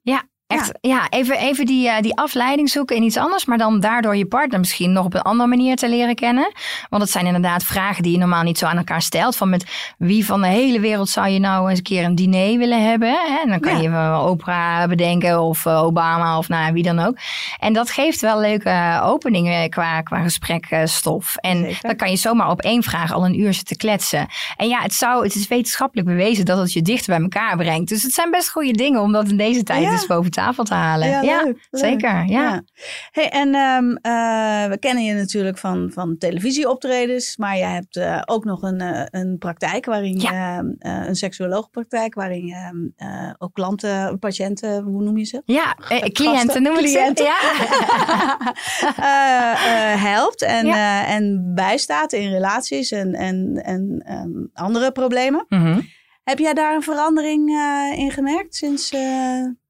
Echt, 0.49 0.71
ja, 0.81 1.09
even, 1.09 1.37
even 1.37 1.65
die, 1.65 1.89
eh, 1.89 2.01
die 2.01 2.17
afleiding 2.17 2.69
zoeken 2.69 2.95
in 2.95 3.03
iets 3.03 3.17
anders, 3.17 3.45
maar 3.45 3.57
dan 3.57 3.79
daardoor 3.79 4.15
je 4.15 4.25
partner 4.25 4.59
misschien 4.59 4.91
nog 4.91 5.05
op 5.05 5.13
een 5.13 5.21
andere 5.21 5.49
manier 5.49 5.75
te 5.75 5.89
leren 5.89 6.15
kennen. 6.15 6.51
Want 6.89 7.01
het 7.01 7.11
zijn 7.11 7.25
inderdaad 7.25 7.63
vragen 7.63 8.03
die 8.03 8.11
je 8.11 8.17
normaal 8.17 8.43
niet 8.43 8.57
zo 8.57 8.65
aan 8.65 8.77
elkaar 8.77 9.01
stelt. 9.01 9.35
Van 9.35 9.49
met 9.49 9.65
wie 9.97 10.25
van 10.25 10.41
de 10.41 10.47
hele 10.47 10.79
wereld 10.79 11.09
zou 11.09 11.27
je 11.27 11.39
nou 11.39 11.69
eens 11.69 11.77
een 11.77 11.83
keer 11.83 12.03
een 12.03 12.15
diner 12.15 12.57
willen 12.57 12.89
hebben? 12.89 13.09
Hè? 13.09 13.39
En 13.43 13.49
dan 13.49 13.59
kan 13.59 13.81
Ja. 13.81 14.11
je 14.11 14.21
Oprah 14.29 14.87
bedenken 14.87 15.41
of 15.41 15.65
eh, 15.65 15.83
Obama 15.83 16.37
of 16.37 16.47
nou, 16.49 16.73
wie 16.73 16.83
dan 16.83 16.99
ook. 16.99 17.17
En 17.59 17.73
dat 17.73 17.89
geeft 17.91 18.21
wel 18.21 18.39
leuke 18.39 18.99
openingen 19.03 19.69
qua, 19.69 20.01
qua 20.01 20.19
gesprekstof. 20.21 21.35
En 21.35 21.57
Zeker. 21.57 21.77
dan 21.81 21.95
kan 21.95 22.09
je 22.09 22.17
zomaar 22.17 22.49
op 22.49 22.61
één 22.61 22.83
vraag 22.83 23.11
al 23.13 23.25
een 23.25 23.39
uur 23.39 23.53
zitten 23.53 23.77
kletsen. 23.77 24.27
En 24.57 24.67
ja, 24.67 24.81
het, 24.81 24.93
zou, 24.93 25.23
het 25.23 25.35
is 25.35 25.47
wetenschappelijk 25.47 26.07
bewezen 26.07 26.45
dat 26.45 26.57
het 26.57 26.73
je 26.73 26.81
dichter 26.81 27.13
bij 27.13 27.21
elkaar 27.23 27.57
brengt. 27.57 27.89
Dus 27.89 28.03
het 28.03 28.13
zijn 28.13 28.31
best 28.31 28.49
goede 28.49 28.71
dingen 28.71 29.01
om 29.01 29.11
dat 29.11 29.27
in 29.29 29.37
deze 29.37 29.63
tijd 29.63 29.81
Ja. 29.83 29.91
eens 29.91 30.05
boven 30.07 30.31
tafel 30.43 30.63
te 30.63 30.73
halen. 30.73 31.07
Ja, 31.09 31.21
Ja, 31.21 31.43
leuk, 31.43 31.67
leuk. 31.69 31.83
zeker. 31.83 32.25
Ja. 32.25 32.61
Hey, 33.11 33.29
en 33.29 33.55
ehm, 33.55 33.91
eh, 33.95 34.69
we 34.69 34.77
kennen 34.79 35.03
je 35.03 35.13
natuurlijk 35.13 35.57
van, 35.57 35.91
van 35.93 36.17
televisieoptredens, 36.17 37.37
maar 37.37 37.57
je 37.57 37.63
hebt 37.63 37.95
eh, 37.97 38.21
ook 38.25 38.45
nog 38.45 38.61
een, 38.61 38.81
eh, 38.81 39.01
een 39.21 39.37
praktijk 39.37 39.85
waarin 39.85 40.19
je, 40.19 40.27
ehm, 40.27 40.65
eh, 40.79 41.07
een 41.07 41.15
seksuoloogpraktijk, 41.15 42.13
waarin 42.13 42.45
je 42.45 42.55
ehm, 42.55 42.77
eh, 43.11 43.33
ook 43.37 43.53
klanten, 43.53 44.19
patiënten, 44.19 44.83
hoe 44.83 45.03
noem 45.03 45.17
je 45.17 45.23
ze? 45.25 45.41
Ja, 45.45 45.75
eh, 45.89 45.99
cliënten 46.11 46.61
noem 46.61 46.77
ik 46.77 46.87
ze. 46.87 46.93
cliënten. 46.93 47.25
Ja. 47.25 47.37
Helpt 50.11 50.41
en, 50.43 50.67
en 51.05 51.51
bijstaat 51.55 52.13
in 52.13 52.29
relaties 52.31 52.91
en, 52.91 53.13
en, 53.13 53.61
en 53.65 54.49
andere 54.53 54.91
problemen. 54.91 55.45
Mhm. 55.49 55.79
Heb 56.23 56.39
jij 56.39 56.53
daar 56.53 56.75
een 56.75 56.81
verandering 56.81 57.49
eh, 57.49 57.99
in 57.99 58.11
gemerkt 58.11 58.55
sinds, 58.55 58.91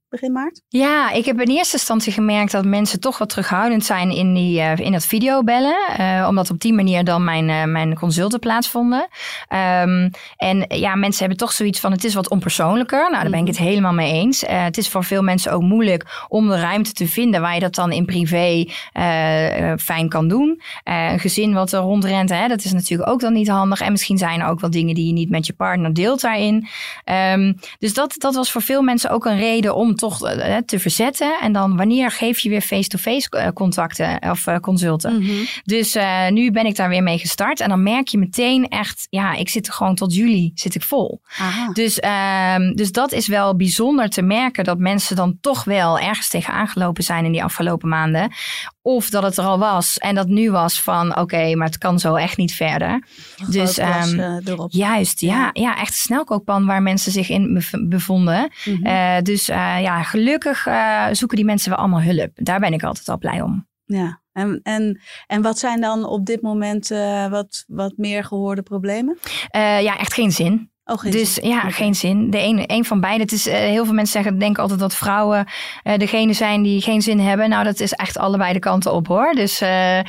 begin 0.09 0.31
maart? 0.31 0.61
Ja, 0.67 1.11
ik 1.11 1.25
heb 1.25 1.41
in 1.41 1.47
eerste 1.47 1.77
instantie 1.77 2.13
gemerkt 2.13 2.51
dat 2.51 2.65
mensen 2.65 2.99
toch 2.99 3.17
wat 3.17 3.29
terughoudend 3.29 3.85
zijn 3.85 4.11
in, 4.11 4.33
die, 4.33 4.59
uh, 4.59 4.77
in 4.77 4.91
dat 4.91 5.05
videobellen. 5.05 5.77
Uh, 5.99 6.25
omdat 6.27 6.49
op 6.49 6.59
die 6.59 6.73
manier 6.73 7.03
dan 7.03 7.23
mijn, 7.23 7.49
uh, 7.49 7.63
mijn 7.63 7.95
consulten 7.95 8.39
plaatsvonden. 8.39 9.07
Um, 9.81 10.11
en 10.37 10.65
ja, 10.67 10.95
mensen 10.95 11.19
hebben 11.19 11.37
toch 11.37 11.51
zoiets 11.51 11.79
van 11.79 11.91
het 11.91 12.03
is 12.03 12.13
wat 12.13 12.29
onpersoonlijker. 12.29 13.09
Nou, 13.09 13.21
daar 13.21 13.31
ben 13.31 13.39
ik 13.39 13.47
het 13.47 13.57
helemaal 13.57 13.93
mee 13.93 14.11
eens. 14.11 14.43
het 14.47 14.77
is 14.77 14.87
voor 14.87 15.03
veel 15.03 15.21
mensen 15.21 15.51
ook 15.51 15.61
moeilijk 15.61 16.25
om 16.27 16.47
de 16.47 16.59
ruimte 16.59 16.93
te 16.93 17.07
vinden 17.07 17.41
waar 17.41 17.53
je 17.53 17.59
dat 17.59 17.75
dan 17.75 17.91
in 17.91 18.05
privé 18.05 18.65
fijn 19.77 20.09
kan 20.09 20.27
doen. 20.27 20.61
een 20.83 21.19
gezin 21.19 21.53
wat 21.53 21.71
er 21.71 21.79
rondrent, 21.79 22.29
hè, 22.29 22.47
dat 22.47 22.63
is 22.63 22.73
natuurlijk 22.73 23.09
ook 23.09 23.19
dan 23.19 23.33
niet 23.33 23.49
handig. 23.49 23.81
En 23.81 23.91
misschien 23.91 24.17
zijn 24.17 24.39
er 24.39 24.47
ook 24.47 24.59
wel 24.59 24.69
dingen 24.69 24.95
die 24.95 25.07
je 25.07 25.13
niet 25.13 25.29
met 25.29 25.45
je 25.45 25.53
partner 25.53 25.93
deelt 25.93 26.21
daarin. 26.21 26.67
Um, 27.33 27.55
dus 27.79 27.93
dat, 27.93 28.15
dat 28.17 28.35
was 28.35 28.51
voor 28.51 28.61
veel 28.61 28.81
mensen 28.81 29.09
ook 29.09 29.25
een 29.25 29.37
reden 29.37 29.75
om 29.75 29.95
toch 29.99 30.35
uh, 30.35 30.57
te 30.57 30.79
verzetten. 30.79 31.39
En 31.41 31.51
dan 31.51 31.77
wanneer 31.77 32.11
geef 32.11 32.39
je 32.39 32.49
weer 32.49 32.61
face-to-face 32.61 33.27
-face 33.29 33.53
contacten 33.53 34.19
of 34.31 34.45
consulten. 34.61 35.13
Mm 35.13 35.27
-hmm. 35.27 35.45
Dus 35.63 35.95
uh, 35.95 36.29
nu 36.29 36.51
ben 36.51 36.65
ik 36.65 36.75
daar 36.75 36.89
weer 36.89 37.03
mee 37.03 37.17
gestart. 37.17 37.59
En 37.59 37.69
dan 37.69 37.83
merk 37.83 38.07
je 38.07 38.17
meteen 38.17 38.67
echt, 38.67 39.07
ja, 39.09 39.33
ik 39.33 39.49
zit 39.49 39.67
er 39.67 39.73
gewoon 39.73 39.95
tot 39.95 40.15
juli 40.15 40.51
zit 40.53 40.75
ik 40.75 40.83
vol. 40.83 41.21
Aha. 41.39 41.71
Dus, 41.73 42.01
um, 42.57 42.75
dus 42.75 42.91
dat 42.91 43.11
is 43.11 43.27
wel 43.27 43.55
bijzonder 43.55 44.09
te 44.09 44.21
merken 44.21 44.63
dat 44.63 44.77
mensen 44.77 45.15
dan 45.15 45.37
toch 45.41 45.63
wel 45.63 45.99
ergens 45.99 46.29
tegen 46.29 46.53
aangelopen 46.53 47.03
zijn 47.03 47.25
in 47.25 47.31
die 47.31 47.43
afgelopen 47.43 47.89
maanden. 47.89 48.31
Of 48.81 49.09
dat 49.09 49.23
het 49.23 49.37
er 49.37 49.43
al 49.43 49.59
was 49.59 49.97
en 49.97 50.15
dat 50.15 50.27
nu 50.27 50.51
was 50.51 50.81
van 50.81 51.09
oké, 51.09 51.19
okay, 51.19 51.53
maar 51.53 51.67
het 51.67 51.77
kan 51.77 51.99
zo 51.99 52.15
echt 52.15 52.37
niet 52.37 52.53
verder. 52.53 53.03
dus 53.49 53.77
um, 53.77 54.39
juist, 54.67 55.19
ja, 55.19 55.49
ja, 55.53 55.77
echt 55.77 55.93
een 55.93 55.99
snelkookpan 55.99 56.65
waar 56.65 56.81
mensen 56.81 57.11
zich 57.11 57.29
in 57.29 57.63
bevonden. 57.89 58.51
Mm 58.65 58.75
-hmm. 58.75 58.85
uh, 58.85 59.21
dus 59.21 59.49
uh, 59.49 59.81
ja, 59.81 60.03
gelukkig 60.03 60.67
zoeken 61.11 61.37
die 61.37 61.45
mensen 61.45 61.69
wel 61.69 61.79
allemaal 61.79 62.01
hulp. 62.01 62.31
Daar 62.33 62.59
ben 62.59 62.73
ik 62.73 62.83
altijd 62.83 63.09
al 63.09 63.17
blij 63.17 63.41
om. 63.41 63.67
Ja, 63.85 64.21
en, 64.31 64.59
en, 64.63 65.01
en 65.27 65.41
wat 65.41 65.59
zijn 65.59 65.81
dan 65.81 66.05
op 66.05 66.25
dit 66.25 66.41
moment 66.41 66.87
wat, 67.29 67.63
wat 67.67 67.93
meer 67.97 68.23
gehoorde 68.23 68.61
problemen? 68.61 69.17
ja, 69.51 69.97
echt 69.97 70.13
geen 70.13 70.31
zin. 70.31 70.71
Oh, 70.89 71.01
dus 71.01 71.33
zin. 71.33 71.49
ja, 71.49 71.69
geen 71.69 71.95
zin. 71.95 72.29
De 72.29 72.43
een, 72.43 72.63
een 72.65 72.85
van 72.85 72.99
beide. 72.99 73.23
Het 73.23 73.31
is, 73.31 73.47
uh, 73.47 73.53
heel 73.53 73.85
veel 73.85 73.93
mensen 73.93 74.21
zeggen, 74.21 74.39
denken 74.39 74.61
altijd 74.61 74.79
dat 74.79 74.95
vrouwen 74.95 75.47
uh, 75.83 75.97
degene 75.97 76.33
zijn 76.33 76.61
die 76.61 76.81
geen 76.81 77.01
zin 77.01 77.19
hebben. 77.19 77.49
Nou, 77.49 77.63
dat 77.63 77.79
is 77.79 77.93
echt 77.93 78.17
allebei 78.17 78.53
de 78.53 78.59
kanten 78.59 78.93
op 78.93 79.07
hoor. 79.07 79.31
Dus 79.33 79.61
uh, 79.61 79.99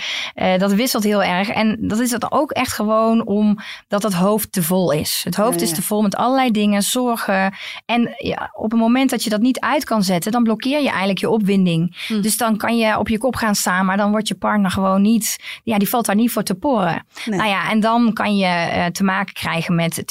dat 0.58 0.72
wisselt 0.72 1.04
heel 1.04 1.22
erg. 1.22 1.48
En 1.48 1.76
dat 1.80 1.98
is 1.98 2.10
het 2.10 2.32
ook 2.32 2.50
echt 2.50 2.72
gewoon 2.72 3.24
omdat 3.26 4.02
het 4.02 4.12
hoofd 4.12 4.52
te 4.52 4.62
vol 4.62 4.92
is. 4.92 5.20
Het 5.24 5.36
hoofd 5.36 5.60
ja, 5.60 5.66
ja. 5.66 5.70
is 5.70 5.74
te 5.74 5.82
vol 5.82 6.02
met 6.02 6.16
allerlei 6.16 6.50
dingen, 6.50 6.82
zorgen. 6.82 7.54
En 7.86 8.14
ja, 8.16 8.50
op 8.52 8.70
het 8.70 8.80
moment 8.80 9.10
dat 9.10 9.24
je 9.24 9.30
dat 9.30 9.40
niet 9.40 9.60
uit 9.60 9.84
kan 9.84 10.02
zetten, 10.02 10.32
dan 10.32 10.42
blokkeer 10.42 10.80
je 10.80 10.88
eigenlijk 10.88 11.18
je 11.18 11.30
opwinding. 11.30 11.96
Hm. 12.06 12.20
Dus 12.20 12.36
dan 12.36 12.56
kan 12.56 12.76
je 12.76 12.98
op 12.98 13.08
je 13.08 13.18
kop 13.18 13.36
gaan 13.36 13.54
staan, 13.54 13.86
maar 13.86 13.96
dan 13.96 14.10
wordt 14.10 14.28
je 14.28 14.34
partner 14.34 14.70
gewoon 14.70 15.02
niet, 15.02 15.36
ja, 15.64 15.78
die 15.78 15.88
valt 15.88 16.06
daar 16.06 16.16
niet 16.16 16.32
voor 16.32 16.42
te 16.42 16.54
poren. 16.54 17.06
Nee. 17.24 17.38
Nou 17.38 17.50
ja, 17.50 17.70
en 17.70 17.80
dan 17.80 18.12
kan 18.12 18.36
je 18.36 18.88
te 18.92 19.04
maken 19.04 19.34
krijgen 19.34 19.74
met 19.74 20.02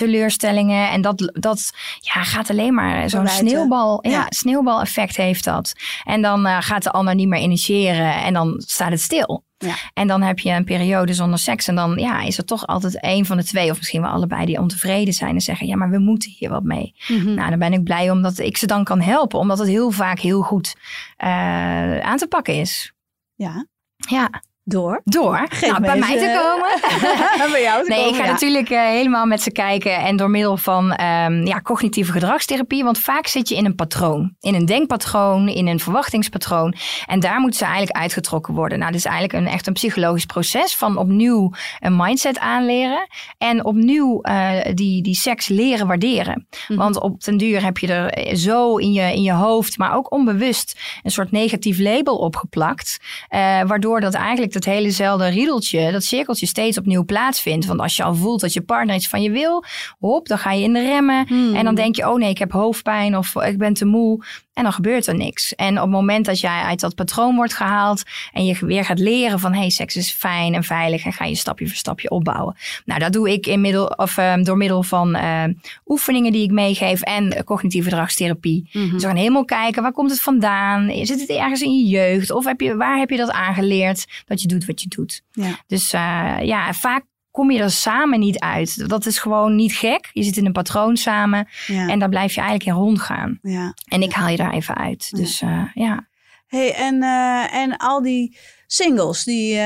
teleurstellingen. 0.68 0.89
En 0.89 1.01
dat, 1.01 1.32
dat 1.34 1.72
ja, 2.00 2.24
gaat 2.24 2.50
alleen 2.50 2.74
maar 2.74 3.10
zo'n 3.10 3.28
sneeuwbal. 3.28 4.00
Ja, 4.01 4.12
ja. 4.12 4.25
sneeuwbaleffect 4.30 5.16
heeft 5.18 5.44
dat. 5.44 5.74
En 6.04 6.22
dan 6.22 6.46
uh, 6.46 6.58
gaat 6.60 6.84
de 6.84 6.92
ander 6.92 7.16
niet 7.16 7.28
meer 7.28 7.42
initiëren 7.42 8.24
en 8.24 8.34
dan 8.34 8.63
staat 8.66 8.92
het 8.92 9.01
stil. 9.01 9.44
Ja. 9.58 9.75
En 9.94 10.08
dan 10.08 10.22
heb 10.22 10.39
je 10.39 10.51
een 10.51 10.63
periode 10.63 11.13
zonder 11.13 11.39
seks. 11.39 11.68
En 11.68 11.75
dan 11.75 11.98
ja, 11.98 12.22
is 12.22 12.38
er 12.38 12.46
toch 12.46 12.68
altijd 12.68 12.98
een 13.01 13.25
van 13.25 13.38
de 13.38 13.44
twee, 13.44 13.72
of 13.72 13.78
misschien 13.78 14.01
wel 14.01 14.12
allebei, 14.12 14.46
die 14.46 14.60
ontevreden 14.60 15.13
zijn 15.13 15.36
en 15.36 15.42
zeggen: 15.42 15.68
Ja, 15.68 15.75
maar 15.75 15.89
we 15.89 16.00
moeten 16.00 16.32
hier 16.38 16.50
wat 16.50 16.63
mee. 16.63 16.96
Mm 17.08 17.20
-hmm. 17.20 17.34
Nou, 17.34 17.50
dan 17.50 17.60
ben 17.60 17.74
ik 17.74 17.84
blij 17.84 18.12
omdat 18.12 18.39
ik 18.39 18.58
ze 18.58 18.68
dan 18.68 18.84
kan 18.84 19.01
helpen, 19.01 19.39
omdat 19.39 19.58
het 19.60 19.68
heel 19.68 19.92
vaak 19.92 20.20
heel 20.20 20.42
goed 20.42 20.75
uh, 21.24 22.00
aan 22.00 22.18
te 22.18 22.28
pakken 22.28 22.54
is. 22.54 22.94
Ja. 23.36 23.66
Ja. 23.96 24.30
Door? 24.69 25.01
Door. 25.03 25.45
Geef 25.49 25.69
nou, 25.69 25.81
bij 25.81 25.97
mij 25.97 26.17
te 26.17 26.41
komen. 26.43 26.69
bij 27.51 27.61
jou 27.61 27.83
te 27.83 27.89
nee, 27.89 27.97
komen, 27.97 28.13
ik 28.13 28.19
ga 28.19 28.25
ja. 28.25 28.31
natuurlijk 28.31 28.69
uh, 28.69 28.81
helemaal 28.81 29.25
met 29.25 29.41
ze 29.41 29.51
kijken. 29.51 29.97
En 29.97 30.15
door 30.15 30.29
middel 30.29 30.57
van 30.57 30.83
um, 31.01 31.45
ja, 31.45 31.61
cognitieve 31.61 32.11
gedragstherapie. 32.11 32.83
Want 32.83 32.99
vaak 32.99 33.27
zit 33.27 33.49
je 33.49 33.55
in 33.55 33.65
een 33.65 33.75
patroon. 33.75 34.35
In 34.39 34.53
een 34.53 34.65
denkpatroon, 34.65 35.47
in 35.47 35.67
een 35.67 35.79
verwachtingspatroon. 35.79 36.73
En 37.05 37.19
daar 37.19 37.39
moeten 37.39 37.59
ze 37.59 37.65
eigenlijk 37.65 37.97
uitgetrokken 37.97 38.53
worden. 38.53 38.79
Nou, 38.79 38.91
dit 38.91 38.99
is 38.99 39.05
eigenlijk 39.05 39.45
een, 39.45 39.53
echt 39.53 39.67
een 39.67 39.73
psychologisch 39.73 40.25
proces 40.25 40.75
van 40.75 40.97
opnieuw 40.97 41.51
een 41.79 41.95
mindset 41.95 42.39
aanleren. 42.39 43.07
En 43.38 43.65
opnieuw 43.65 44.19
uh, 44.21 44.51
die, 44.73 45.03
die 45.03 45.15
seks 45.15 45.47
leren 45.47 45.88
waarderen. 45.88 46.33
Mm 46.33 46.47
-hmm. 46.67 46.77
Want 46.77 46.99
op 46.99 47.23
den 47.23 47.38
duur 47.38 47.63
heb 47.63 47.77
je 47.77 47.93
er 47.93 48.38
zo 48.38 48.77
in 48.77 48.93
je, 48.93 49.13
in 49.13 49.21
je 49.21 49.33
hoofd, 49.33 49.77
maar 49.77 49.95
ook 49.95 50.11
onbewust, 50.11 50.79
een 51.03 51.11
soort 51.11 51.31
negatief 51.31 51.79
label 51.79 52.17
opgeplakt. 52.17 52.99
Uh, 53.29 53.39
waardoor 53.61 53.99
dat 53.99 54.13
eigenlijk 54.13 54.51
dat 54.63 54.74
helezelfde 54.74 55.28
riedeltje, 55.28 55.92
dat 55.92 56.04
cirkeltje 56.04 56.46
steeds 56.46 56.78
opnieuw 56.78 57.06
plaatsvindt. 57.06 57.66
Want 57.66 57.80
als 57.80 57.96
je 57.96 58.04
al 58.04 58.16
voelt 58.16 58.42
dat 58.42 58.54
je 58.54 58.62
partner 58.62 58.96
iets 58.96 59.10
van 59.10 59.22
je 59.22 59.32
wil, 59.32 59.63
hop, 60.00 60.28
dan 60.28 60.38
ga 60.38 60.51
je 60.51 60.63
in 60.63 60.74
de 60.74 60.82
remmen. 60.82 61.28
Hmm. 61.28 61.56
En 61.56 61.63
dan 61.63 61.75
denk 61.75 61.96
je, 61.96 62.10
oh 62.10 62.18
nee, 62.18 62.30
ik 62.30 62.38
heb 62.38 62.51
hoofdpijn 62.51 63.18
of 63.18 63.36
ik 63.36 63.58
ben 63.58 63.74
te 63.74 63.86
moe. 63.86 64.24
En 64.60 64.66
dan 64.66 64.74
gebeurt 64.74 65.08
er 65.08 65.16
niks. 65.16 65.56
En 65.56 65.75
op 65.75 65.82
het 65.82 65.92
moment 65.92 66.25
dat 66.25 66.39
jij 66.39 66.62
uit 66.62 66.80
dat 66.80 66.96
patroon 66.96 67.36
wordt 67.36 67.54
gehaald 67.54 68.04
en 68.32 68.46
je 68.46 68.66
weer 68.66 68.86
gaat 68.86 69.00
leren 69.00 69.39
van 69.39 69.54
hey, 69.54 69.70
seks 69.70 69.96
is 69.96 70.12
fijn 70.12 70.54
en 70.54 70.63
veilig 70.63 71.06
en 71.06 71.13
ga 71.13 71.25
je 71.25 71.36
stapje 71.36 71.68
voor 71.68 71.75
stapje 71.75 72.10
opbouwen. 72.10 72.56
Nou, 72.86 73.00
dat 73.00 73.13
doe 73.13 73.32
ik 73.32 73.48
in 73.48 73.62
middel, 73.62 73.86
of, 73.86 74.18
um, 74.18 74.44
door 74.44 74.58
middel 74.58 74.84
van 74.84 75.16
uh, 75.16 75.44
oefeningen 75.86 76.32
die 76.32 76.44
ik 76.44 76.51
meegeef 76.51 77.01
en 77.01 77.25
uh, 77.25 77.39
cognitieve 77.39 77.89
gedragstherapie. 77.89 78.70
Mm 78.72 78.82
-hmm. 78.82 78.92
Dus 78.92 79.01
we 79.01 79.08
gaan 79.08 79.18
helemaal 79.18 79.46
kijken, 79.46 79.82
waar 79.82 79.92
komt 79.92 80.12
het 80.12 80.22
vandaan? 80.22 80.92
Zit 81.01 81.20
het 81.20 81.30
ergens 81.30 81.62
in 81.62 81.78
je 81.78 81.86
jeugd? 81.86 82.32
Of 82.32 82.46
heb 82.46 82.62
je, 82.62 82.75
waar 82.75 82.98
heb 82.98 83.10
je 83.10 83.18
dat 83.18 83.32
aangeleerd 83.32 84.08
dat 84.25 84.42
je 84.42 84.48
doet 84.50 84.65
wat 84.65 84.82
je 84.82 84.88
doet? 84.88 85.24
Ja. 85.32 85.60
Dus 85.68 85.94
uh, 85.94 86.38
ja, 86.41 86.74
vaak 86.74 87.06
kom 87.32 87.51
je 87.51 87.60
er 87.60 87.72
samen 87.72 88.20
niet 88.20 88.39
uit. 88.39 88.89
Dat 88.89 89.06
is 89.06 89.20
gewoon 89.20 89.56
niet 89.56 89.74
gek. 89.74 90.10
Je 90.13 90.24
zit 90.24 90.38
in 90.38 90.46
een 90.46 90.51
patroon 90.51 90.98
samen 90.98 91.48
ja. 91.68 91.88
en 91.88 92.00
daar 92.00 92.10
blijf 92.10 92.34
je 92.34 92.41
eigenlijk 92.41 92.70
in 92.70 92.84
rondgaan. 92.84 93.39
Ja. 93.41 93.74
En 93.88 94.01
ik 94.01 94.13
haal 94.13 94.29
je 94.29 94.38
daar 94.38 94.53
even 94.53 94.75
uit. 94.75 95.08
Ja. 95.10 95.18
Dus 95.18 95.41
uh, 95.41 95.63
ja. 95.74 96.08
Hey, 96.48 96.74
en, 96.74 96.96
uh, 96.96 97.53
en 97.53 97.77
al 97.77 98.01
die 98.01 98.38
singles, 98.68 99.24
die, 99.24 99.53
uh, 99.53 99.58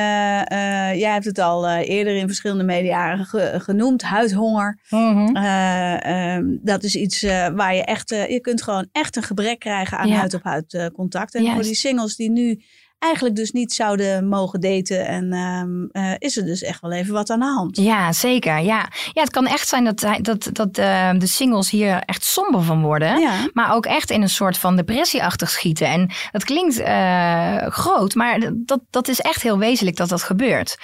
jij 0.99 1.11
hebt 1.11 1.25
het 1.25 1.39
al 1.39 1.69
eerder 1.69 2.15
in 2.15 2.27
verschillende 2.27 2.63
media 2.63 3.15
ge 3.15 3.53
genoemd, 3.57 4.01
huidhonger. 4.01 4.79
Mm 4.89 5.15
-hmm. 5.15 5.35
um, 6.07 6.59
dat 6.61 6.83
is 6.83 6.95
iets 6.95 7.21
waar 7.55 7.75
je 7.75 7.83
echt, 7.83 8.09
je 8.09 8.39
kunt 8.41 8.61
gewoon 8.61 8.87
echt 8.91 9.15
een 9.15 9.23
gebrek 9.23 9.59
krijgen 9.59 9.97
aan 9.97 10.09
huid-op-huid 10.09 10.71
-huid 10.73 10.93
contact. 10.93 11.35
En 11.35 11.41
Juist. 11.41 11.55
voor 11.55 11.65
die 11.65 11.75
singles 11.75 12.15
die 12.15 12.29
nu 12.29 12.61
eigenlijk 13.03 13.35
dus 13.35 13.51
niet 13.51 13.73
zouden 13.73 14.27
mogen 14.27 14.61
daten. 14.61 15.07
En 15.07 15.33
um, 15.33 15.89
uh, 15.91 16.11
is 16.17 16.37
er 16.37 16.45
dus 16.45 16.61
echt 16.61 16.81
wel 16.81 16.91
even 16.91 17.13
wat 17.13 17.29
aan 17.29 17.39
de 17.39 17.45
hand. 17.45 17.77
Ja, 17.77 18.11
zeker. 18.11 18.59
Ja, 18.59 18.87
ja 19.13 19.21
het 19.21 19.29
kan 19.29 19.47
echt 19.47 19.67
zijn 19.67 19.83
dat, 19.83 20.07
dat, 20.21 20.49
dat 20.51 20.77
uh, 20.77 21.09
de 21.17 21.27
singles 21.27 21.69
hier 21.69 22.01
echt 22.05 22.23
somber 22.23 22.61
van 22.61 22.81
worden. 22.81 23.19
Ja. 23.19 23.31
Maar 23.53 23.73
ook 23.73 23.85
echt 23.85 24.11
in 24.11 24.21
een 24.21 24.29
soort 24.29 24.57
van 24.57 24.75
depressieachtig 24.75 25.49
schieten. 25.49 25.87
En 25.87 26.11
dat 26.31 26.43
klinkt 26.43 26.79
uh, 26.79 27.67
groot, 27.67 28.15
maar 28.15 28.51
dat, 28.53 28.79
dat 28.89 29.07
is 29.07 29.19
echt 29.19 29.41
heel 29.41 29.57
wezenlijk 29.57 29.97
dat 29.97 30.09
dat 30.09 30.23
gebeurt. 30.23 30.77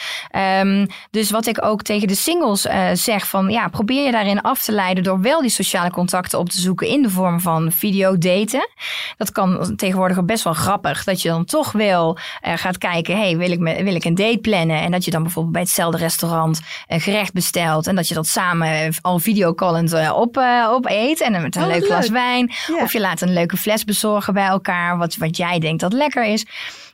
Um, 0.61 0.87
dus 1.11 1.31
wat 1.31 1.45
ik 1.45 1.65
ook 1.65 1.81
tegen 1.81 2.07
de 2.07 2.15
singles 2.15 2.67
zeg 2.93 3.27
van 3.27 3.49
ja, 3.49 3.67
probeer 3.67 4.05
je 4.05 4.11
daarin 4.11 4.41
af 4.41 4.63
te 4.63 4.71
leiden 4.71 5.03
door 5.03 5.21
wel 5.21 5.41
die 5.41 5.49
sociale 5.49 5.91
contacten 5.91 6.39
op 6.39 6.49
te 6.49 6.59
zoeken 6.59 6.87
in 6.87 7.01
de 7.01 7.09
vorm 7.09 7.39
van 7.39 7.71
videodaten. 7.71 8.69
Dat 9.17 9.31
kan 9.31 9.75
tegenwoordig 9.75 10.25
best 10.25 10.43
wel 10.43 10.53
grappig. 10.53 11.03
Dat 11.03 11.21
je 11.21 11.29
dan 11.29 11.45
toch 11.45 11.71
wel 11.71 12.08
uh, 12.17 12.53
gaat 12.55 12.77
kijken, 12.77 13.17
hey, 13.17 13.37
wil 13.37 13.51
ik, 13.51 13.59
me, 13.59 13.83
wil 13.83 13.95
ik 13.95 14.05
een 14.05 14.15
date 14.15 14.37
plannen? 14.37 14.81
En 14.81 14.91
dat 14.91 15.05
je 15.05 15.11
dan 15.11 15.23
bijvoorbeeld 15.23 15.53
bij 15.53 15.63
hetzelfde 15.63 15.97
restaurant 15.97 16.61
een 16.87 17.01
gerecht 17.01 17.33
bestelt. 17.33 17.87
En 17.87 17.95
dat 17.95 18.07
je 18.07 18.13
dat 18.13 18.27
samen 18.27 18.93
al 19.01 19.19
videocallend 19.19 19.93
uh, 19.93 20.13
op, 20.15 20.37
uh, 20.37 20.71
op 20.73 20.85
eet. 20.85 21.21
En 21.21 21.41
met 21.41 21.55
een 21.55 21.61
oh, 21.61 21.67
leuk 21.67 21.85
glas 21.85 22.09
wijn. 22.09 22.51
Of 22.81 22.93
je 22.93 22.99
laat 22.99 23.21
een 23.21 23.33
leuke 23.33 23.57
fles 23.57 23.83
bezorgen 23.83 24.33
bij 24.33 24.47
elkaar. 24.47 24.97
Wat, 24.97 25.15
wat 25.15 25.37
jij 25.37 25.59
denkt 25.59 25.81
dat 25.81 25.93
lekker 25.93 26.25
is. 26.25 26.45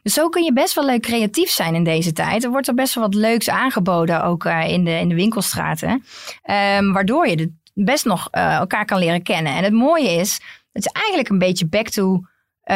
Dus 0.03 0.13
zo 0.13 0.29
kun 0.29 0.43
je 0.43 0.53
best 0.53 0.73
wel 0.73 0.85
leuk 0.85 1.01
creatief 1.01 1.49
zijn 1.49 1.75
in 1.75 1.83
deze 1.83 2.13
tijd. 2.13 2.43
Er 2.43 2.49
wordt 2.49 2.67
er 2.67 2.73
best 2.73 2.93
wel 2.95 3.03
wat 3.03 3.13
leuks 3.13 3.49
aangeboden, 3.49 4.23
ook 4.23 4.45
in, 4.45 4.83
de, 4.83 4.91
in 4.91 5.09
de 5.09 5.15
winkelstraten. 5.15 5.89
Um, 5.89 6.93
waardoor 6.93 7.27
je 7.27 7.51
best 7.73 8.05
nog 8.05 8.27
elkaar 8.31 8.85
kan 8.85 8.99
leren 8.99 9.23
kennen. 9.23 9.55
En 9.55 9.63
het 9.63 9.73
mooie 9.73 10.09
is, 10.09 10.41
het 10.71 10.85
is 10.85 10.91
eigenlijk 10.91 11.29
een 11.29 11.39
beetje 11.39 11.67
back 11.67 11.89
to 11.89 12.21
uh, 12.71 12.75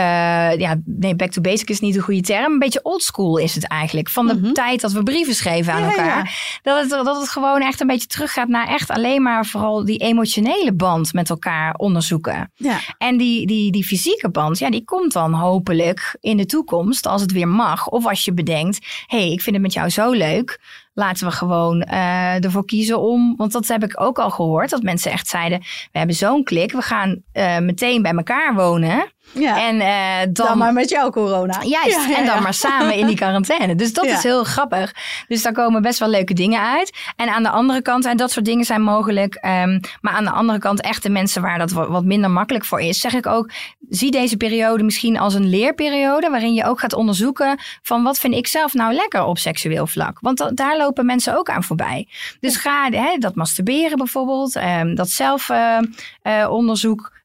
ja, 0.60 0.76
nee, 0.86 1.16
back 1.16 1.32
to 1.32 1.42
basic 1.42 1.70
is 1.70 1.80
niet 1.80 1.96
een 1.96 2.02
goede 2.02 2.22
term. 2.22 2.52
Een 2.54 2.60
beetje 2.60 2.84
oldschool 2.84 3.38
is 3.38 3.56
het 3.56 3.68
eigenlijk. 3.68 4.10
Van 4.10 4.26
de 4.28 4.32
Mhm. 4.32 4.40
mm 4.42 4.46
-hmm. 4.46 4.54
tijd 4.54 4.82
dat 4.82 4.92
we 4.92 5.04
brieven 5.04 5.34
schreven 5.36 5.74
aan 5.74 5.82
Ja, 5.82 5.90
elkaar. 5.90 6.06
ja. 6.26 6.26
Dat, 6.62 6.80
het, 6.82 6.90
dat 7.06 7.20
het 7.20 7.30
gewoon 7.30 7.62
echt 7.62 7.82
een 7.82 7.88
beetje 7.88 8.08
teruggaat 8.08 8.48
naar 8.48 8.68
echt 8.68 8.90
alleen 8.90 9.22
maar 9.22 9.46
vooral 9.46 9.86
die 9.86 9.98
emotionele 9.98 10.74
band 10.74 11.14
met 11.14 11.30
elkaar 11.30 11.74
onderzoeken. 11.74 12.52
Ja. 12.56 12.78
En 12.98 13.18
die, 13.18 13.48
die, 13.48 13.72
die 13.72 13.86
fysieke 13.86 14.30
band, 14.30 14.58
ja, 14.60 14.70
die 14.70 14.84
komt 14.86 15.14
dan 15.14 15.34
hopelijk 15.34 16.18
in 16.20 16.38
de 16.38 16.46
toekomst 16.46 17.08
als 17.08 17.22
het 17.22 17.32
weer 17.32 17.48
mag. 17.48 17.88
Of 17.88 18.06
als 18.08 18.26
je 18.26 18.34
bedenkt, 18.34 18.86
hé, 19.06 19.18
hey, 19.20 19.32
ik 19.32 19.42
vind 19.42 19.56
het 19.56 19.64
met 19.66 19.74
jou 19.74 19.90
zo 19.90 20.12
leuk. 20.12 20.60
Laten 20.94 21.26
we 21.28 21.32
gewoon 21.34 21.88
uh, 21.92 22.44
ervoor 22.44 22.66
kiezen 22.66 23.00
om. 23.00 23.34
Want 23.38 23.52
dat 23.52 23.68
heb 23.68 23.84
ik 23.84 24.02
ook 24.02 24.20
al 24.20 24.30
gehoord. 24.30 24.70
Dat 24.70 24.82
mensen 24.84 25.12
echt 25.12 25.28
zeiden: 25.28 25.60
We 25.60 25.98
hebben 25.98 26.16
zo'n 26.16 26.44
klik. 26.44 26.72
We 26.72 26.82
gaan 26.82 27.22
uh, 27.34 27.58
meteen 27.60 28.02
bij 28.02 28.12
elkaar 28.12 28.54
wonen. 28.56 29.12
Ja. 29.32 29.68
En 29.68 29.80
eh, 29.80 30.28
dan, 30.34 30.46
dan 30.48 30.58
maar 30.58 30.74
met 30.74 30.90
jouw 30.90 31.10
corona. 31.10 31.62
Juist, 31.64 31.96
Ja, 31.96 32.08
ja, 32.08 32.18
en 32.18 32.26
dan 32.26 32.44
maar 32.44 32.54
samen 32.54 32.94
in 32.96 33.06
die 33.08 33.16
quarantaine. 33.22 33.76
Dus 33.76 33.94
dat 33.94 34.06
is 34.06 34.24
heel 34.24 34.44
grappig. 34.44 34.94
Dus 35.28 35.42
daar 35.42 35.54
komen 35.54 35.82
best 35.82 36.00
wel 36.00 36.10
leuke 36.10 36.34
dingen 36.34 36.62
uit. 36.62 36.98
En 37.16 37.30
aan 37.30 37.44
de 37.44 37.50
andere 37.50 37.82
kant, 37.82 38.06
en 38.06 38.18
dat 38.18 38.32
soort 38.32 38.46
dingen 38.46 38.66
zijn 38.66 38.82
mogelijk. 38.82 39.36
ehm, 39.36 39.80
maar 40.02 40.14
aan 40.14 40.24
de 40.24 40.30
andere 40.32 40.60
kant, 40.60 40.82
echt 40.82 41.04
de 41.04 41.10
mensen 41.10 41.42
waar 41.42 41.58
dat 41.58 41.72
wa- 41.72 41.88
wat 41.90 42.04
minder 42.04 42.32
makkelijk 42.32 42.66
voor 42.66 42.82
is, 42.82 43.00
zeg 43.00 43.14
ik 43.14 43.26
ook, 43.28 43.50
zie 43.90 44.12
deze 44.12 44.38
periode 44.38 44.84
misschien 44.84 45.20
als 45.20 45.34
een 45.34 45.50
leerperiode. 45.50 46.30
Waarin 46.30 46.54
je 46.54 46.66
ook 46.66 46.80
gaat 46.80 46.94
onderzoeken 46.94 47.58
van 47.82 48.04
wat 48.04 48.20
vind 48.20 48.34
ik 48.34 48.48
zelf 48.48 48.74
nou 48.74 48.94
lekker 48.94 49.24
op 49.24 49.38
seksueel 49.38 49.88
vlak. 49.88 50.18
Want 50.22 50.38
da- 50.38 50.52
daar 50.54 50.78
lopen 50.78 51.06
mensen 51.06 51.38
ook 51.38 51.50
aan 51.50 51.64
voorbij. 51.64 52.08
Dus 52.40 52.56
ga 52.56 52.90
dat 53.20 53.36
masturberen 53.36 53.98
bijvoorbeeld, 53.98 54.56
ehm, 54.56 54.96
dat 54.96 55.10
zelfonderzoek. 55.10 57.18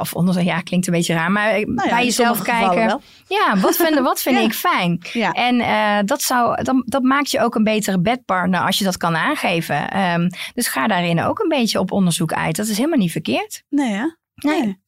Of 0.00 0.14
onderzoek, 0.14 0.42
ja, 0.42 0.60
klinkt 0.60 0.86
een 0.86 0.92
beetje 0.92 1.14
raar, 1.14 1.30
maar 1.30 1.50
eh, 1.50 1.66
Nou 1.66 1.88
ja, 1.88 1.94
bij 1.94 2.04
jezelf 2.04 2.42
kijken. 2.42 3.00
Ja, 3.28 3.56
wat 3.56 3.76
vind, 3.76 3.98
wat 3.98 4.22
vind 4.22 4.36
Ja. 4.38 4.44
ik 4.44 4.54
fijn? 4.54 5.02
Ja. 5.12 5.32
En 5.32 5.60
eh, 5.60 5.98
dat, 6.04 6.22
zou, 6.22 6.62
dat, 6.62 6.82
dat 6.86 7.02
maakt 7.02 7.30
je 7.30 7.40
ook 7.40 7.54
een 7.54 7.64
betere 7.64 8.00
bedpartner 8.00 8.60
als 8.60 8.78
je 8.78 8.84
dat 8.84 8.96
kan 8.96 9.16
aangeven. 9.16 9.90
Ehm, 9.90 10.28
dus 10.54 10.68
ga 10.68 10.86
daarin 10.86 11.22
ook 11.22 11.38
een 11.38 11.48
beetje 11.48 11.78
op 11.78 11.92
onderzoek 11.92 12.32
uit. 12.32 12.56
Dat 12.56 12.66
is 12.66 12.76
helemaal 12.76 12.98
niet 12.98 13.12
verkeerd. 13.12 13.62
Nee, 13.68 13.92
hè? 13.92 14.06
Nee. 14.34 14.78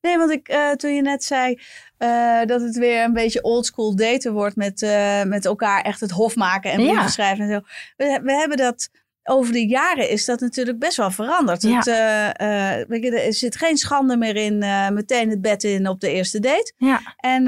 Nee, 0.00 0.18
want 0.18 0.30
ik, 0.30 0.48
eh, 0.48 0.70
toen 0.70 0.94
je 0.94 1.02
net 1.02 1.24
zei 1.24 1.58
eh, 1.96 2.44
dat 2.44 2.60
het 2.60 2.76
weer 2.76 3.04
een 3.04 3.12
beetje 3.12 3.42
oldschool 3.42 3.96
daten 3.96 4.32
wordt 4.32 4.56
met, 4.56 4.82
eh, 4.82 5.22
met 5.22 5.44
elkaar 5.44 5.82
echt 5.82 6.00
het 6.00 6.10
hof 6.10 6.36
maken 6.36 6.70
en 6.70 6.76
brieven 6.76 7.08
schrijven 7.08 7.44
en 7.44 7.50
zo. 7.50 7.60
We, 7.96 8.20
we 8.22 8.32
hebben 8.32 8.56
dat 8.56 8.90
over 9.24 9.52
de 9.52 9.66
jaren 9.68 10.08
is 10.10 10.24
dat 10.24 10.40
natuurlijk 10.40 10.78
best 10.78 10.96
wel 10.96 11.10
veranderd. 11.10 11.62
Ja. 11.62 11.76
Het, 11.76 11.86
eh, 11.86 12.80
eh, 12.84 13.26
er 13.26 13.34
zit 13.34 13.56
geen 13.56 13.76
schande 13.76 14.16
meer 14.16 14.36
in 14.36 14.62
eh, 14.62 14.88
meteen 14.88 15.30
het 15.30 15.40
bed 15.40 15.64
in 15.64 15.88
op 15.88 16.00
de 16.00 16.10
eerste 16.10 16.40
date. 16.40 16.72
Ja, 16.76 17.00
En 17.16 17.42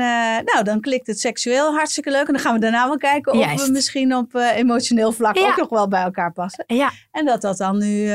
nou, 0.45 0.63
dan 0.63 0.81
klikt 0.81 1.07
het 1.07 1.21
seksueel 1.21 1.75
hartstikke 1.75 2.11
leuk. 2.11 2.27
En 2.27 2.33
dan 2.33 2.43
gaan 2.43 2.55
we 2.55 2.61
daarna 2.61 2.87
wel 2.87 2.97
kijken 2.97 3.33
of 3.33 3.39
Juist. 3.45 3.67
we 3.67 3.73
misschien 3.73 4.15
op 4.15 4.35
emotioneel 4.35 5.13
vlak 5.13 5.37
Ja. 5.37 5.49
ook 5.51 5.57
nog 5.57 5.69
wel 5.69 5.89
bij 5.89 6.03
elkaar 6.03 6.33
passen. 6.33 6.65
ja 6.67 6.91
En 7.11 7.25
dat 7.25 7.41
dat 7.41 7.57
dan 7.57 7.79
nu 7.79 8.11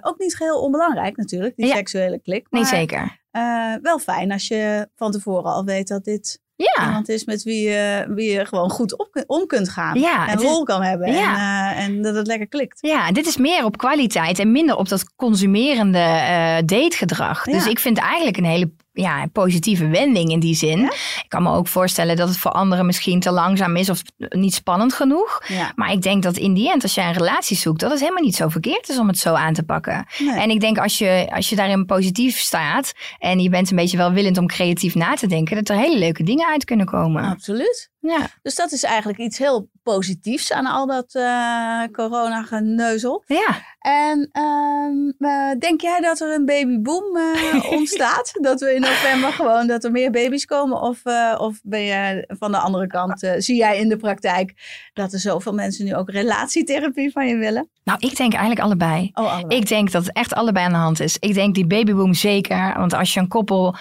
ook 0.00 0.18
niet 0.18 0.36
geheel 0.36 0.60
onbelangrijk 0.60 1.16
natuurlijk, 1.16 1.56
die 1.56 1.66
seksuele 1.66 2.18
klik. 2.20 2.46
nee 2.50 2.62
Maar, 2.62 2.70
zeker. 2.70 3.20
eh, 3.30 3.74
wel 3.82 3.98
fijn 3.98 4.32
als 4.32 4.48
je 4.48 4.88
van 4.96 5.10
tevoren 5.12 5.52
al 5.52 5.64
weet 5.64 5.88
dat 5.88 6.04
dit 6.04 6.40
Ja, 6.76 6.84
iemand 6.86 7.08
is 7.08 7.24
met 7.24 7.42
wie 7.42 7.68
je, 7.68 8.04
wie 8.08 8.30
je 8.32 8.44
gewoon 8.46 8.70
goed 8.70 8.98
op, 8.98 9.24
om 9.26 9.46
kunt 9.46 9.68
gaan. 9.68 10.00
Ja, 10.00 10.28
en 10.28 10.38
is- 10.38 10.44
rol 10.44 10.62
kan 10.62 10.82
hebben. 10.82 11.12
Ja. 11.12 11.72
En, 11.72 11.76
eh, 11.76 11.84
en 11.84 12.02
dat 12.02 12.14
het 12.14 12.26
lekker 12.26 12.48
klikt. 12.48 12.78
ja, 12.80 13.12
dit 13.12 13.26
is 13.26 13.36
meer 13.36 13.64
op 13.64 13.76
kwaliteit 13.78 14.38
en 14.38 14.52
minder 14.52 14.76
op 14.76 14.88
dat 14.88 15.14
consumerende 15.16 15.98
eh, 15.98 16.56
dategedrag. 16.64 17.44
Dus 17.44 17.66
ik 17.66 17.78
vind 17.78 17.98
eigenlijk 17.98 18.36
een 18.36 18.44
hele 18.44 18.72
ja, 18.92 19.26
positieve 19.32 19.88
wending 19.88 20.30
in 20.30 20.40
die 20.40 20.54
zin. 20.54 20.78
Ja? 20.78 20.92
Ik 21.22 21.28
kan 21.28 21.42
me 21.42 21.52
ook 21.52 21.68
voorstellen 21.68 22.16
dat 22.16 22.28
het 22.28 22.38
voor 22.38 22.50
anderen 22.50 22.86
misschien 22.86 23.20
te 23.20 23.30
langzaam 23.30 23.76
is 23.76 23.90
of 23.90 24.02
niet 24.16 24.54
spannend 24.54 24.92
genoeg. 24.92 25.42
Ja. 25.46 25.72
Maar 25.74 25.92
ik 25.92 26.02
denk 26.02 26.22
dat 26.22 26.36
in 26.36 26.54
die 26.54 26.70
end, 26.70 26.82
als 26.82 26.94
jij 26.94 27.06
een 27.06 27.12
relatie 27.12 27.56
zoekt, 27.56 27.80
dat 27.80 27.90
het 27.90 28.00
helemaal 28.00 28.22
niet 28.22 28.36
zo 28.36 28.48
verkeerd 28.48 28.88
is 28.88 28.98
om 28.98 29.08
het 29.08 29.18
zo 29.18 29.34
aan 29.34 29.52
te 29.52 29.62
pakken. 29.62 30.06
Nee. 30.18 30.40
En 30.40 30.50
ik 30.50 30.60
denk 30.60 30.78
als 30.78 30.98
je, 30.98 31.30
als 31.34 31.48
je 31.48 31.56
daarin 31.56 31.86
positief 31.86 32.38
staat 32.38 32.92
en 33.18 33.40
je 33.40 33.48
bent 33.48 33.70
een 33.70 33.76
beetje 33.76 33.96
welwillend 33.96 34.38
om 34.38 34.46
creatief 34.46 34.94
na 34.94 35.14
te 35.14 35.26
denken, 35.26 35.56
dat 35.56 35.68
er 35.68 35.76
hele 35.76 35.98
leuke 35.98 36.22
dingen 36.22 36.46
uit 36.46 36.64
kunnen 36.64 36.86
komen. 36.86 37.24
Absoluut. 37.24 37.90
Ja. 38.00 38.28
Dus 38.42 38.54
dat 38.54 38.72
is 38.72 38.82
eigenlijk 38.82 39.18
iets 39.18 39.38
heel 39.38 39.68
positiefs 39.82 40.52
aan 40.52 40.66
al 40.66 40.86
dat 40.86 41.14
eh 41.14 41.82
corona-geneuzel. 41.92 43.24
ja. 43.26 43.68
En 43.80 44.28
ehm, 44.32 45.30
eh, 45.30 45.58
denk 45.58 45.80
jij 45.80 46.00
dat 46.00 46.20
er 46.20 46.34
een 46.34 46.44
babyboom 46.44 47.16
eh, 47.16 47.72
ontstaat? 47.78 48.32
dat 48.40 48.60
we 48.60 48.74
in 48.74 48.80
november 48.80 49.32
gewoon 49.32 49.66
dat 49.66 49.84
er 49.84 49.90
meer 49.90 50.10
baby's 50.10 50.44
komen? 50.44 50.80
Of, 50.80 51.02
of 51.38 51.60
ben 51.62 51.80
je 51.80 52.24
van 52.38 52.52
de 52.52 52.58
andere 52.58 52.86
kant, 52.86 53.28
zie 53.36 53.56
jij 53.56 53.78
in 53.78 53.88
de 53.88 53.96
praktijk 53.96 54.54
dat 54.92 55.12
er 55.12 55.18
zoveel 55.18 55.52
mensen 55.52 55.84
nu 55.84 55.94
ook 55.94 56.10
relatietherapie 56.10 57.12
van 57.12 57.26
je 57.26 57.36
willen? 57.36 57.68
Nou, 57.84 57.98
ik 58.00 58.16
denk 58.16 58.32
eigenlijk 58.32 58.62
allebei. 58.62 59.10
Oh, 59.14 59.32
allebei. 59.32 59.60
Ik 59.60 59.68
denk 59.68 59.90
dat 59.90 60.04
het 60.04 60.14
echt 60.14 60.34
allebei 60.34 60.64
aan 60.64 60.72
de 60.72 60.78
hand 60.78 61.00
is. 61.00 61.16
Ik 61.18 61.34
denk 61.34 61.54
die 61.54 61.66
babyboom 61.66 62.14
zeker. 62.14 62.74
Want 62.76 62.94
als 62.94 63.14
je 63.14 63.20
een 63.20 63.28
koppel 63.28 63.74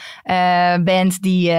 bent 0.84 1.22
die, 1.22 1.54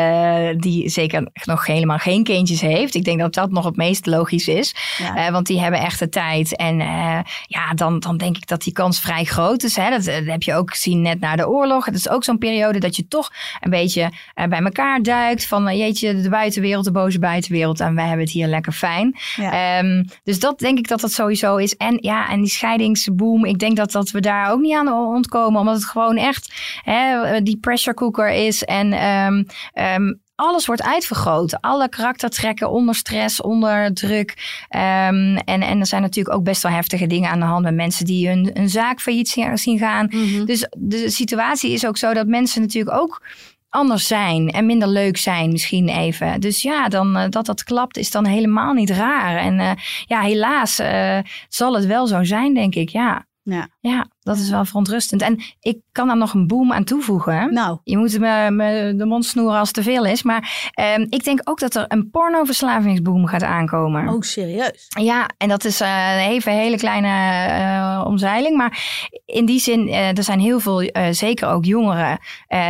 die 0.57 0.89
zeker 0.89 1.29
nog 1.45 1.67
helemaal 1.67 1.99
geen 1.99 2.25
kindjes 2.25 2.61
heeft. 2.61 2.95
Ik 2.95 3.05
denk 3.05 3.21
dat 3.21 3.35
dat 3.35 3.51
nog 3.51 3.65
het 3.65 3.77
meest 3.77 4.07
logisch 4.07 4.30
is. 4.33 4.75
Ja. 4.99 5.17
Eh, 5.17 5.33
want 5.33 5.47
die 5.47 5.61
hebben 5.61 5.81
echt 5.81 5.99
de 5.99 6.09
tijd. 6.09 6.57
En 6.57 6.81
eh, 6.81 7.19
ja, 7.47 7.75
dan, 7.75 7.99
dan 7.99 8.17
denk 8.17 8.37
ik 8.37 8.47
dat 8.47 8.63
die 8.63 8.73
kans 8.73 9.01
vrij 9.01 9.25
groot 9.25 9.63
is. 9.63 9.77
Hè? 9.77 9.91
Dat, 9.91 10.07
eh, 10.07 10.17
dat 10.17 10.27
heb 10.27 10.43
je 10.43 10.55
ook 10.55 10.71
gezien 10.71 11.03
net 11.03 11.21
na 11.21 11.37
de 11.37 11.49
oorlog. 11.49 11.85
Het 11.85 11.95
is 11.95 12.09
ook 12.09 12.25
zo'n 12.25 12.39
periode 12.39 12.79
dat 12.79 12.97
je 12.97 13.09
toch 13.09 13.31
een 13.61 13.71
beetje 13.71 14.13
bij 14.35 14.61
elkaar 14.61 15.03
duikt. 15.03 15.47
Van 15.47 15.77
jeetje, 15.77 16.21
de 16.21 16.29
buitenwereld, 16.29 16.85
de 16.85 16.93
boze 16.93 17.19
buitenwereld. 17.19 17.81
En 17.81 17.95
wij 17.95 18.07
hebben 18.07 18.25
het 18.25 18.35
hier 18.35 18.47
lekker 18.47 18.73
fijn. 18.73 19.17
Ja. 19.37 19.79
Ehm, 19.79 20.05
dus 20.25 20.39
dat 20.39 20.59
denk 20.59 20.79
ik 20.79 20.89
dat 20.89 21.01
dat 21.01 21.13
sowieso 21.13 21.57
is. 21.57 21.77
En 21.77 21.99
ja, 22.01 22.29
en 22.29 22.41
die 22.41 22.51
scheidingsboom, 22.51 23.45
ik 23.45 23.59
denk 23.59 23.77
dat, 23.77 23.93
dat 23.93 24.11
we 24.11 24.21
daar 24.21 24.53
ook 24.53 24.61
niet 24.61 24.77
aan 24.77 24.93
ontkomen. 24.93 25.61
Omdat 25.61 25.75
het 25.75 25.85
gewoon 25.85 26.17
echt 26.17 26.53
hè, 26.85 27.41
die 27.43 27.59
pressure 27.61 27.97
cooker 27.97 28.31
is. 28.31 28.65
En 28.65 28.93
ehm, 28.93 29.43
ehm, 29.73 30.13
alles 30.41 30.67
wordt 30.67 30.83
uitvergroot. 30.83 31.61
Alle 31.61 31.89
karaktertrekken 31.89 32.71
onder 32.71 32.95
stress, 32.95 33.41
onder 33.41 33.95
druk. 33.95 34.65
Ehm, 34.69 35.37
en, 35.37 35.63
en 35.63 35.81
er 35.81 35.87
zijn 35.87 36.03
natuurlijk 36.03 36.37
ook 36.37 36.45
best 36.45 36.63
wel 36.63 36.73
heftige 36.73 37.07
dingen 37.07 37.31
aan 37.31 37.41
de 37.41 37.45
hand 37.45 37.65
met 37.65 37.75
mensen 37.75 38.05
die 38.05 38.29
hun, 38.29 38.51
een 38.53 38.69
zaak 38.69 39.01
failliet 39.01 39.29
zien, 39.29 39.79
gaan. 39.79 40.07
Mhm. 40.11 40.45
Dus 40.45 40.67
de 40.79 41.11
situatie 41.11 41.73
is 41.73 41.87
ook 41.87 41.97
zo 41.97 42.15
dat 42.15 42.27
mensen 42.27 42.61
natuurlijk 42.61 42.97
ook 42.97 43.23
anders 43.69 44.07
zijn 44.07 44.51
en 44.51 44.67
minder 44.67 44.89
leuk 44.89 45.17
zijn 45.17 45.51
misschien 45.51 45.89
even. 45.89 46.41
Dus 46.41 46.63
ja, 46.63 46.89
dan, 46.89 47.17
eh, 47.17 47.29
dat 47.29 47.47
dat 47.47 47.65
klapt 47.65 47.97
is 47.97 48.11
dan 48.11 48.27
helemaal 48.27 48.73
niet 48.73 48.91
raar. 48.91 49.37
En 49.37 49.61
eh, 49.61 49.71
ja, 50.07 50.21
helaas 50.21 50.79
eh, 50.79 51.19
zal 51.49 51.75
het 51.75 51.87
wel 51.87 52.07
zo 52.07 52.25
zijn, 52.25 52.55
denk 52.55 52.75
ik. 52.75 52.89
Ja. 52.89 53.29
Ja. 53.43 53.69
ja, 53.81 54.07
dat 54.21 54.37
is 54.37 54.51
wel 54.51 54.65
verontrustend. 54.65 55.23
En 55.23 55.43
ik 55.61 55.79
kan 55.93 56.07
daar 56.07 56.17
nog 56.17 56.35
een 56.35 56.47
boom 56.47 56.73
aan 56.73 56.85
toevoegen. 56.85 57.39
hè. 57.39 57.47
Nou, 57.47 57.79
Je 57.85 57.97
moet 57.97 58.19
me, 58.19 58.51
me 58.51 58.95
de 58.97 59.05
mond 59.05 59.25
snoeren 59.25 59.59
als 59.59 59.69
het 59.69 59.77
te 59.77 59.83
veel 59.83 60.05
is. 60.05 60.23
Maar 60.23 60.71
ehm, 60.75 61.07
ik 61.09 61.25
denk 61.25 61.41
ook 61.45 61.59
dat 61.59 61.75
er 61.75 61.85
een 61.89 62.11
pornoverslavingsboom 62.11 63.27
gaat 63.27 63.43
aankomen. 63.43 64.09
oh 64.09 64.21
serieus? 64.21 64.87
Ja, 64.89 65.29
en 65.39 65.49
dat 65.49 65.65
is 65.65 65.81
eh, 65.81 66.29
even 66.29 66.53
een 66.53 66.59
hele 66.59 66.77
kleine 66.77 67.09
eh, 67.09 68.07
omzeiling. 68.07 68.57
Maar 68.57 68.79
in 69.27 69.45
die 69.45 69.61
zin, 69.61 69.89
eh, 69.89 70.17
er 70.17 70.25
zijn 70.25 70.41
heel 70.41 70.61
veel, 70.61 70.91
zeker 71.11 71.49
ook 71.49 71.65
jongeren, 71.65 72.19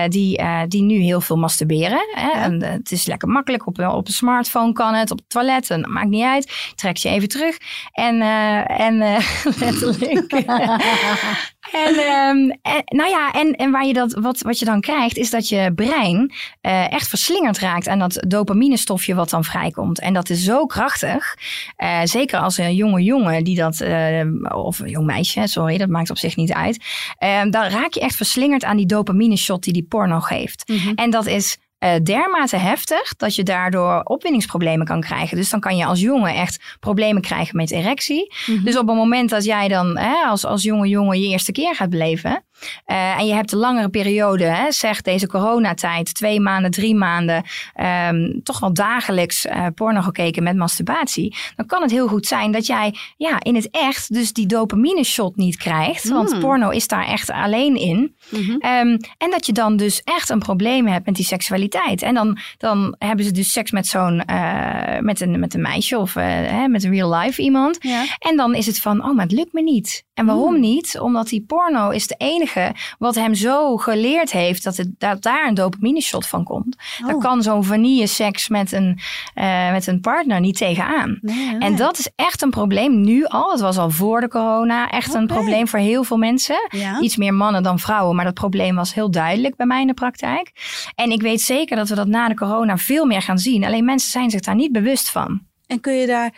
die, 0.08 0.42
die 0.68 0.82
nu 0.82 0.94
heel 0.94 1.20
veel 1.20 1.36
masturberen. 1.36 2.06
Hè? 2.14 2.26
Ja. 2.26 2.42
En, 2.42 2.62
het 2.62 2.92
is 2.92 3.06
lekker 3.06 3.28
makkelijk. 3.28 3.66
Op, 3.66 3.78
op 3.78 4.06
een 4.06 4.12
smartphone 4.12 4.72
kan 4.72 4.94
het, 4.94 5.10
op 5.10 5.18
het 5.18 5.28
toilet, 5.28 5.70
en 5.70 5.80
dat 5.80 5.90
maakt 5.90 6.08
niet 6.08 6.24
uit. 6.24 6.72
Trek 6.74 6.96
je 6.96 7.08
even 7.08 7.28
terug. 7.28 7.56
En, 7.92 8.20
en 8.66 8.98
letterlijk. 9.64 10.28
en, 11.72 11.94
ehm, 11.94 12.50
en, 12.62 12.82
nou 12.84 13.10
ja, 13.10 13.32
en, 13.32 13.52
en 13.52 13.70
waar 13.70 13.86
je 13.86 13.92
dat, 13.92 14.12
wat, 14.12 14.40
wat 14.40 14.58
je 14.58 14.64
dan 14.64 14.80
krijgt, 14.80 15.16
is 15.16 15.30
dat 15.30 15.48
je 15.48 15.72
brein 15.74 16.32
eh, 16.60 16.92
echt 16.92 17.08
verslingerd 17.08 17.58
raakt 17.58 17.88
aan 17.88 17.98
dat 17.98 18.24
dopaminestofje 18.28 19.14
wat 19.14 19.30
dan 19.30 19.44
vrijkomt. 19.44 20.00
En 20.00 20.12
dat 20.12 20.30
is 20.30 20.44
zo 20.44 20.66
krachtig. 20.66 21.36
Eh, 21.76 22.00
zeker 22.04 22.38
als 22.38 22.58
een 22.58 22.74
jonge 22.74 23.02
jongen 23.02 23.44
die 23.44 23.56
dat, 23.56 23.80
eh, 23.80 24.26
of 24.42 24.78
een 24.78 24.90
jong 24.90 25.06
meisje, 25.06 25.46
sorry, 25.46 25.78
dat 25.78 25.88
maakt 25.88 26.10
op 26.10 26.18
zich 26.18 26.36
niet 26.36 26.52
uit. 26.52 26.84
Eh, 27.18 27.42
dan 27.50 27.64
raak 27.64 27.94
je 27.94 28.00
echt 28.00 28.16
verslingerd 28.16 28.64
aan 28.64 28.76
die 28.76 28.86
dopamine 28.86 29.36
shot 29.36 29.62
die 29.62 29.72
die 29.72 29.86
porno 29.88 30.20
geeft. 30.20 30.68
Mhm. 30.68 30.92
En 30.94 31.10
dat 31.10 31.26
is 31.26 31.58
eh, 31.80 31.90
dermate 32.02 32.56
heftig 32.56 33.16
dat 33.16 33.34
je 33.34 33.42
daardoor 33.42 34.00
opwinningsproblemen 34.02 34.86
kan 34.86 35.00
krijgen. 35.00 35.36
Dus 35.36 35.50
dan 35.50 35.60
kan 35.60 35.76
je 35.76 35.84
als 35.84 36.00
jongen 36.00 36.34
echt 36.34 36.76
problemen 36.80 37.22
krijgen 37.22 37.56
met 37.56 37.70
erectie. 37.70 38.34
Mhm. 38.46 38.64
Dus 38.64 38.78
op 38.78 38.86
het 38.86 38.96
moment 38.96 39.30
dat 39.30 39.44
jij 39.44 39.68
dan 39.68 39.98
hè, 39.98 40.14
als, 40.26 40.44
als 40.44 40.62
jonge 40.62 40.88
jongen 40.88 41.20
je 41.20 41.28
eerste 41.28 41.52
keer 41.52 41.74
gaat 41.74 41.90
beleven. 41.90 42.44
eh, 42.84 43.18
en 43.18 43.26
je 43.26 43.34
hebt 43.34 43.52
een 43.52 43.58
langere 43.58 43.88
periode, 43.88 44.44
hè, 44.44 44.72
zeg 44.72 45.00
deze 45.00 45.26
coronatijd, 45.26 46.14
twee 46.14 46.40
maanden, 46.40 46.70
drie 46.70 46.94
maanden, 46.94 47.44
ehm, 47.74 48.40
toch 48.42 48.60
wel 48.60 48.72
dagelijks 48.72 49.46
eh, 49.46 49.66
porno 49.74 50.00
gekeken 50.00 50.42
met 50.42 50.56
masturbatie. 50.56 51.36
Dan 51.56 51.66
kan 51.66 51.82
het 51.82 51.90
heel 51.90 52.08
goed 52.08 52.26
zijn 52.26 52.52
dat 52.52 52.66
jij 52.66 52.94
ja, 53.16 53.36
in 53.42 53.54
het 53.54 53.68
echt 53.70 54.14
dus 54.14 54.32
die 54.32 54.46
dopamine 54.46 55.04
shot 55.04 55.36
niet 55.36 55.56
krijgt. 55.56 56.08
Want 56.08 56.30
Hmm. 56.30 56.40
porno 56.40 56.68
is 56.70 56.86
daar 56.88 57.06
echt 57.06 57.30
alleen 57.30 57.76
in. 57.76 58.14
Mhm. 58.28 58.50
Ehm, 58.58 58.98
en 59.18 59.30
dat 59.30 59.46
je 59.46 59.52
dan 59.52 59.76
dus 59.76 60.00
echt 60.04 60.28
een 60.28 60.38
probleem 60.38 60.86
hebt 60.86 61.06
met 61.06 61.14
die 61.14 61.24
seksualiteit. 61.24 61.68
En 61.78 62.14
dan, 62.14 62.38
dan 62.58 62.94
hebben 62.98 63.24
ze 63.24 63.30
dus 63.30 63.52
seks 63.52 63.70
met 63.70 63.86
zo'n, 63.86 64.24
eh, 64.24 64.98
met, 64.98 65.20
een, 65.20 65.38
met 65.38 65.54
een 65.54 65.62
meisje 65.62 65.98
of 65.98 66.16
eh, 66.16 66.24
hè, 66.26 66.68
met 66.68 66.84
een 66.84 66.90
real 66.90 67.14
life 67.14 67.42
iemand. 67.42 67.76
Ja. 67.80 68.04
En 68.18 68.36
dan 68.36 68.54
is 68.54 68.66
het 68.66 68.80
van, 68.80 69.04
oh, 69.04 69.14
maar 69.14 69.24
het 69.24 69.34
lukt 69.34 69.52
me 69.52 69.62
niet. 69.62 70.04
En 70.14 70.26
waarom 70.26 70.52
Hmm. 70.52 70.60
niet? 70.60 70.98
Omdat 70.98 71.28
die 71.28 71.44
porno 71.46 71.90
is 71.90 72.06
de 72.06 72.14
enige. 72.18 72.74
Wat 72.98 73.14
hem 73.14 73.34
zo 73.34 73.76
geleerd 73.76 74.32
heeft 74.32 74.64
dat, 74.64 74.76
het, 74.76 74.88
dat 74.98 75.22
daar 75.22 75.48
een 75.48 75.54
dopamine 75.54 76.00
shot 76.00 76.26
van 76.26 76.44
komt. 76.44 76.76
Oh. 77.00 77.06
Daar 77.06 77.18
kan 77.18 77.42
zo'n 77.42 77.64
vanille 77.64 78.06
seks 78.06 78.48
met 78.48 78.72
een, 78.72 78.98
eh, 79.34 79.72
met 79.72 79.86
een 79.86 80.00
partner 80.00 80.40
niet 80.40 80.56
tegenaan. 80.56 81.18
Nee, 81.20 81.36
nee. 81.36 81.58
En 81.58 81.76
dat 81.76 81.98
is 81.98 82.10
echt 82.16 82.42
een 82.42 82.50
probleem 82.50 83.00
nu 83.00 83.24
al. 83.24 83.50
Het 83.50 83.60
was 83.60 83.78
al 83.78 83.90
voor 83.90 84.20
de 84.20 84.28
corona 84.28 84.90
echt 84.90 85.14
een 85.14 85.26
probleem 85.26 85.68
voor 85.68 85.78
heel 85.78 86.04
veel 86.04 86.16
mensen. 86.16 86.68
Ja? 86.68 87.00
Iets 87.00 87.16
meer 87.16 87.34
mannen 87.34 87.62
dan 87.62 87.78
vrouwen, 87.78 88.16
maar 88.16 88.24
dat 88.24 88.34
probleem 88.34 88.74
was 88.74 88.94
heel 88.94 89.10
duidelijk 89.10 89.56
bij 89.56 89.66
mij 89.66 89.80
in 89.80 89.86
de 89.86 89.94
praktijk. 89.94 90.52
En 90.94 91.10
ik 91.10 91.22
weet 91.22 91.40
zeker 91.40 91.59
dat 91.68 91.88
we 91.88 91.94
dat 91.94 92.06
na 92.06 92.28
de 92.28 92.34
corona 92.34 92.76
veel 92.76 93.04
meer 93.06 93.22
gaan 93.22 93.38
zien. 93.38 93.64
Alleen 93.64 93.84
mensen 93.84 94.10
zijn 94.10 94.30
zich 94.30 94.40
daar 94.40 94.54
niet 94.54 94.72
bewust 94.72 95.10
van. 95.10 95.40
En 95.66 95.80
kun 95.80 95.92
je 95.94 96.06
daar, 96.06 96.32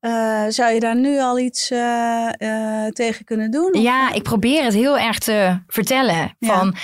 eh, 0.00 0.44
zou 0.48 0.72
je 0.72 0.80
daar 0.80 0.96
nu 0.96 1.20
al 1.20 1.38
iets 1.38 1.70
eh, 1.70 2.28
eh, 2.84 2.92
tegen 2.92 3.24
kunnen 3.24 3.50
doen? 3.50 3.72
Of- 3.74 3.82
Ja, 3.82 4.12
ik 4.12 4.22
probeer 4.22 4.64
het 4.64 4.74
heel 4.74 4.98
erg 4.98 5.18
te 5.18 5.58
vertellen. 5.66 6.36
Van 6.40 6.74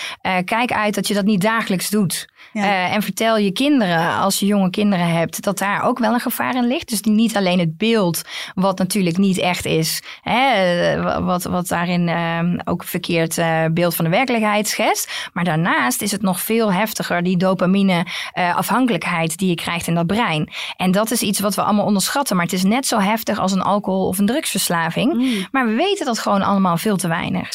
kijk 0.45 0.73
uit 0.73 0.95
dat 0.95 1.09
je 1.09 1.14
dat 1.14 1.25
niet 1.25 1.40
dagelijks 1.40 1.90
doet. 1.90 2.32
Ja. 2.53 2.62
Eh, 2.62 2.95
en 2.95 3.03
vertel 3.03 3.38
je 3.38 3.51
kinderen, 3.53 4.19
als 4.19 4.41
je 4.41 4.47
jonge 4.47 4.71
kinderen 4.71 5.09
hebt, 5.09 5.43
dat 5.43 5.59
daar 5.59 5.83
ook 5.83 5.99
wel 5.99 6.12
een 6.12 6.21
gevaar 6.21 6.55
in 6.55 6.67
ligt. 6.67 6.88
Dus 6.88 7.01
niet 7.01 7.37
alleen 7.37 7.59
het 7.59 7.77
beeld, 7.77 8.23
wat 8.55 8.79
natuurlijk 8.79 9.17
niet 9.17 9.38
echt 9.38 9.65
is, 9.65 10.03
hè, 10.23 10.51
eh, 10.53 11.25
wat, 11.25 11.43
wat 11.43 11.69
daarin 11.69 12.09
eh, 12.09 12.38
ook 12.65 12.81
een 12.81 12.88
verkeerd 12.88 13.38
eh, 13.38 13.65
beeld 13.71 13.95
van 13.95 14.05
de 14.05 14.11
werkelijkheid 14.11 14.69
schetst. 14.69 15.31
Maar 15.33 15.45
daarnaast 15.45 16.03
is 16.03 16.12
het 16.12 16.23
nog 16.23 16.41
veel 16.41 16.73
heftiger, 16.73 17.23
die 17.23 17.37
dopamine 17.37 18.07
afhankelijkheid 18.33 19.38
die 19.38 19.49
je 19.49 19.55
krijgt 19.55 19.87
in 19.87 19.95
dat 19.95 20.07
brein. 20.07 20.53
En 20.77 20.91
dat 20.91 21.11
is 21.11 21.23
iets 21.23 21.41
wat 21.41 21.55
we 21.55 21.62
allemaal 21.62 21.85
onderschatten. 21.85 22.37
Maar 22.37 22.45
het 22.45 22.55
is 22.55 22.62
net 22.62 22.87
zo 22.87 22.99
heftig 22.99 23.38
als 23.38 23.53
een 23.53 23.62
alcohol- 23.62 24.07
of 24.07 24.19
een 24.19 24.27
drugsverslaving. 24.27 25.15
Mm. 25.15 25.47
Maar 25.51 25.67
we 25.67 25.75
weten 25.75 26.07
dat 26.07 26.19
gewoon 26.19 26.43
allemaal 26.43 26.77
veel 26.77 26.97
te 26.97 27.09
weinig. 27.09 27.49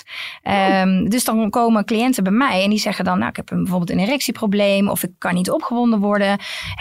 Ehm, 0.43 1.09
dus 1.09 1.23
dan 1.23 1.49
komen 1.49 1.85
cliënten 1.85 2.23
bij 2.23 2.31
mij 2.31 2.63
en 2.63 2.69
die 2.69 2.79
zeggen 2.79 3.05
dan, 3.05 3.17
nou, 3.17 3.29
ik 3.29 3.35
heb 3.35 3.51
een, 3.51 3.57
bijvoorbeeld 3.57 3.89
een 3.89 3.99
erectieprobleem 3.99 4.86
of 4.89 5.03
ik 5.03 5.11
kan 5.17 5.33
niet 5.33 5.51
opgewonden 5.51 5.99
worden. 5.99 6.33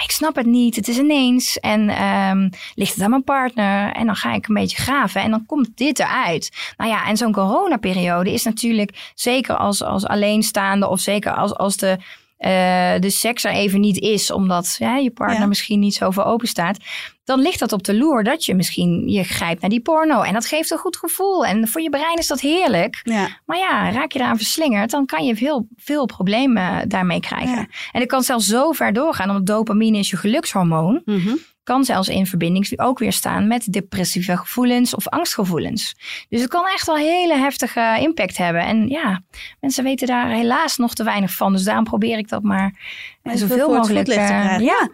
Ik 0.03 0.11
snap 0.11 0.37
het 0.37 0.47
niet, 0.47 0.77
het 0.77 0.89
is 0.89 0.99
ineens. 0.99 1.59
En 1.59 1.89
ehm, 1.89 2.49
ligt 2.75 2.95
het 2.95 3.03
aan 3.03 3.11
mijn 3.11 3.25
partner? 3.25 3.93
En 3.93 4.07
dan 4.07 4.17
ga 4.17 4.35
ik 4.35 4.49
een 4.49 4.55
beetje 4.55 4.83
graven 4.83 5.23
en 5.23 5.31
dan 5.31 5.47
komt 5.47 5.69
dit 5.75 5.99
eruit. 5.99 6.75
Nou 6.77 6.91
ja, 6.91 7.07
en 7.07 7.17
zo'n 7.17 7.33
coronaperiode 7.33 8.33
is 8.33 8.45
natuurlijk 8.45 9.13
zeker 9.15 9.57
als, 9.57 9.83
als 9.83 10.07
alleenstaande 10.07 10.89
of 10.89 11.01
zeker 11.01 11.35
als, 11.35 11.55
als 11.55 11.77
de, 11.77 11.99
eh, 12.37 12.51
de 12.99 13.11
seks 13.11 13.45
er 13.45 13.53
even 13.53 13.81
niet 13.81 13.99
is, 13.99 14.31
omdat 14.31 14.77
ja, 14.79 14.97
je 14.97 15.11
partner 15.11 15.41
Ja. 15.41 15.47
misschien 15.47 15.79
niet 15.81 15.95
zo 15.95 16.11
voor 16.11 16.25
open 16.25 16.49
staat. 16.49 16.79
Dan 17.25 17.41
ligt 17.41 17.59
dat 17.59 17.73
op 17.73 17.85
de 17.85 17.97
loer 17.97 18.25
dat 18.25 18.45
je 18.45 18.55
misschien 18.55 19.09
je 19.09 19.23
grijpt 19.25 19.61
naar 19.61 19.71
die 19.71 19.81
porno. 19.81 20.23
En 20.23 20.33
dat 20.33 20.47
geeft 20.47 20.71
een 20.71 20.79
goed 20.79 20.97
gevoel. 20.97 21.47
En 21.47 21.69
voor 21.69 21.81
je 21.81 21.91
brein 21.91 22.19
is 22.19 22.27
dat 22.27 22.41
heerlijk. 22.41 23.01
Ja. 23.03 23.29
Maar 23.47 23.59
ja, 23.59 23.91
raak 23.91 24.13
je 24.13 24.19
daaraan 24.19 24.37
verslingerd, 24.37 24.91
dan 24.91 25.07
kan 25.07 25.25
je 25.25 25.37
veel, 25.37 25.69
veel 25.77 26.07
problemen 26.07 26.89
daarmee 26.89 27.21
krijgen. 27.21 27.69
En 27.93 28.01
het 28.01 28.09
kan 28.09 28.23
zelfs 28.23 28.47
zo 28.47 28.73
ver 28.73 28.93
doorgaan, 28.93 29.29
omdat 29.29 29.47
dopamine 29.47 29.99
is 29.99 30.11
je 30.11 30.17
gelukshormoon. 30.17 31.03
Mhm. 31.05 31.35
Kan 31.67 31.85
zelfs 31.85 32.09
in 32.09 32.27
verbinding 32.27 32.81
ook 32.81 32.99
weer 32.99 33.13
staan 33.13 33.47
met 33.47 33.73
depressieve 33.73 34.37
gevoelens 34.37 34.95
of 34.95 35.09
angstgevoelens. 35.09 35.95
Dus 36.29 36.41
het 36.41 36.51
kan 36.51 36.67
echt 36.67 36.87
wel 36.87 36.97
hele 36.97 37.37
heftige 37.37 37.97
impact 38.01 38.37
hebben. 38.37 38.63
En 38.63 38.89
ja, 38.89 39.23
mensen 39.61 39.85
weten 39.85 40.07
daar 40.07 40.29
helaas 40.29 40.77
nog 40.77 40.95
te 40.95 41.05
weinig 41.05 41.33
van. 41.33 41.53
Dus 41.53 41.65
daarom 41.65 41.85
probeer 41.85 42.19
ik 42.19 42.29
dat 42.29 42.43
maar 42.43 42.79
Maar 43.23 43.37
zoveel 43.37 43.59
voor 43.59 43.69
het 43.69 43.77
mogelijk. 43.77 44.07
te 44.07 44.13
eh, 44.15 44.27
krijgen. 44.27 44.65
ja, 44.65 44.91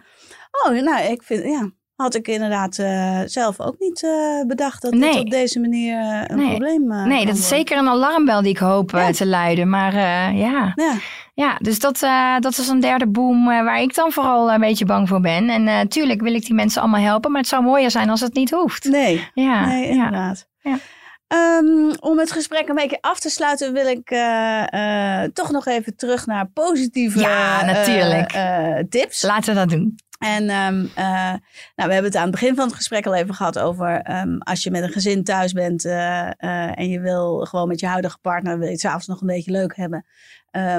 Oh, 0.65 0.81
nou, 0.81 1.03
ik 1.11 1.23
vind, 1.23 1.43
ja. 1.43 1.71
Had 2.03 2.15
ik 2.15 2.27
inderdaad 2.27 2.77
eh, 2.77 3.19
zelf 3.25 3.59
ook 3.59 3.75
niet 3.79 4.03
eh, 4.03 4.47
bedacht 4.47 4.81
dat 4.81 4.93
Nee. 4.93 5.11
dit 5.11 5.19
op 5.19 5.29
deze 5.29 5.59
manier 5.59 5.99
eh, 5.99 6.21
een 6.27 6.37
Nee. 6.37 6.47
probleem 6.49 6.91
eh, 6.91 7.03
nee, 7.05 7.25
dat 7.25 7.35
is 7.37 7.47
zeker 7.47 7.77
een 7.77 7.87
alarmbel 7.87 8.41
die 8.41 8.51
ik 8.51 8.57
hoop 8.57 8.91
Ja. 8.91 9.11
te 9.11 9.25
luiden. 9.27 9.69
Maar 9.69 9.93
ja. 10.35 10.71
Ja. 10.75 10.93
Ja, 11.33 11.57
dus 11.61 11.79
dat, 11.79 11.99
dat 12.39 12.57
is 12.57 12.67
een 12.67 12.79
derde 12.79 13.07
boom 13.07 13.45
waar 13.45 13.81
ik 13.81 13.95
dan 13.95 14.11
vooral 14.11 14.51
een 14.53 14.59
beetje 14.59 14.85
bang 14.85 15.07
voor 15.07 15.19
ben. 15.19 15.49
En 15.49 15.63
natuurlijk 15.63 15.91
tuurlijk 15.91 16.21
wil 16.21 16.33
ik 16.33 16.45
die 16.45 16.53
mensen 16.53 16.81
allemaal 16.81 17.01
helpen, 17.01 17.31
maar 17.31 17.39
het 17.41 17.49
zou 17.49 17.63
mooier 17.63 17.91
zijn 17.91 18.09
als 18.09 18.21
het 18.21 18.33
niet 18.33 18.51
hoeft. 18.51 18.83
Nee, 18.83 19.27
Ja, 19.33 19.65
nee, 19.65 19.87
inderdaad. 19.87 20.47
Ja. 20.61 20.77
Ehm, 21.27 21.93
om 21.99 22.19
het 22.19 22.31
gesprek 22.31 22.67
een 22.69 22.75
beetje 22.75 22.97
af 23.01 23.19
te 23.19 23.29
sluiten, 23.29 23.73
wil 23.73 23.87
ik 23.87 24.07
toch 25.33 25.51
nog 25.51 25.65
even 25.65 25.95
terug 25.95 26.25
naar 26.25 26.47
positieve 26.53 27.19
Ja, 27.19 27.65
natuurlijk. 27.65 28.31
tips. 28.89 29.21
Laten 29.21 29.53
we 29.53 29.59
dat 29.59 29.69
doen. 29.69 29.95
En 30.23 30.49
ehm, 30.49 30.85
eh, 30.95 31.33
nou, 31.75 31.87
we 31.87 31.93
hebben 31.93 32.03
het 32.03 32.15
aan 32.15 32.21
het 32.21 32.31
begin 32.31 32.55
van 32.55 32.65
het 32.65 32.75
gesprek 32.75 33.05
al 33.05 33.15
even 33.15 33.33
gehad 33.33 33.59
over 33.59 34.01
ehm, 34.01 34.37
als 34.37 34.63
je 34.63 34.71
met 34.71 34.83
een 34.83 34.91
gezin 34.91 35.23
thuis 35.23 35.51
bent 35.51 35.85
eh, 35.85 36.27
eh, 36.27 36.79
en 36.79 36.89
je 36.89 36.99
wil 36.99 37.39
gewoon 37.39 37.67
met 37.67 37.79
je 37.79 37.87
huidige 37.87 38.17
partner, 38.21 38.57
wil 38.57 38.65
je 38.65 38.71
het 38.71 38.81
s'avonds 38.81 39.07
nog 39.07 39.21
een 39.21 39.27
beetje 39.27 39.51
leuk 39.51 39.75
hebben, 39.75 40.05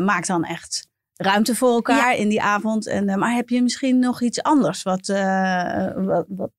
maak 0.05 0.27
dan 0.27 0.45
echt 0.45 0.89
ruimte 1.17 1.55
voor 1.55 1.73
elkaar 1.73 2.17
in 2.17 2.29
die 2.29 2.43
avond. 2.43 2.87
En, 2.87 3.19
maar 3.19 3.35
heb 3.35 3.49
je 3.49 3.63
misschien 3.63 3.99
nog 3.99 4.23
iets 4.23 4.43
anders 4.43 4.83
wat, 4.83 5.07
wat, 5.97 6.25
wat, 6.29 6.51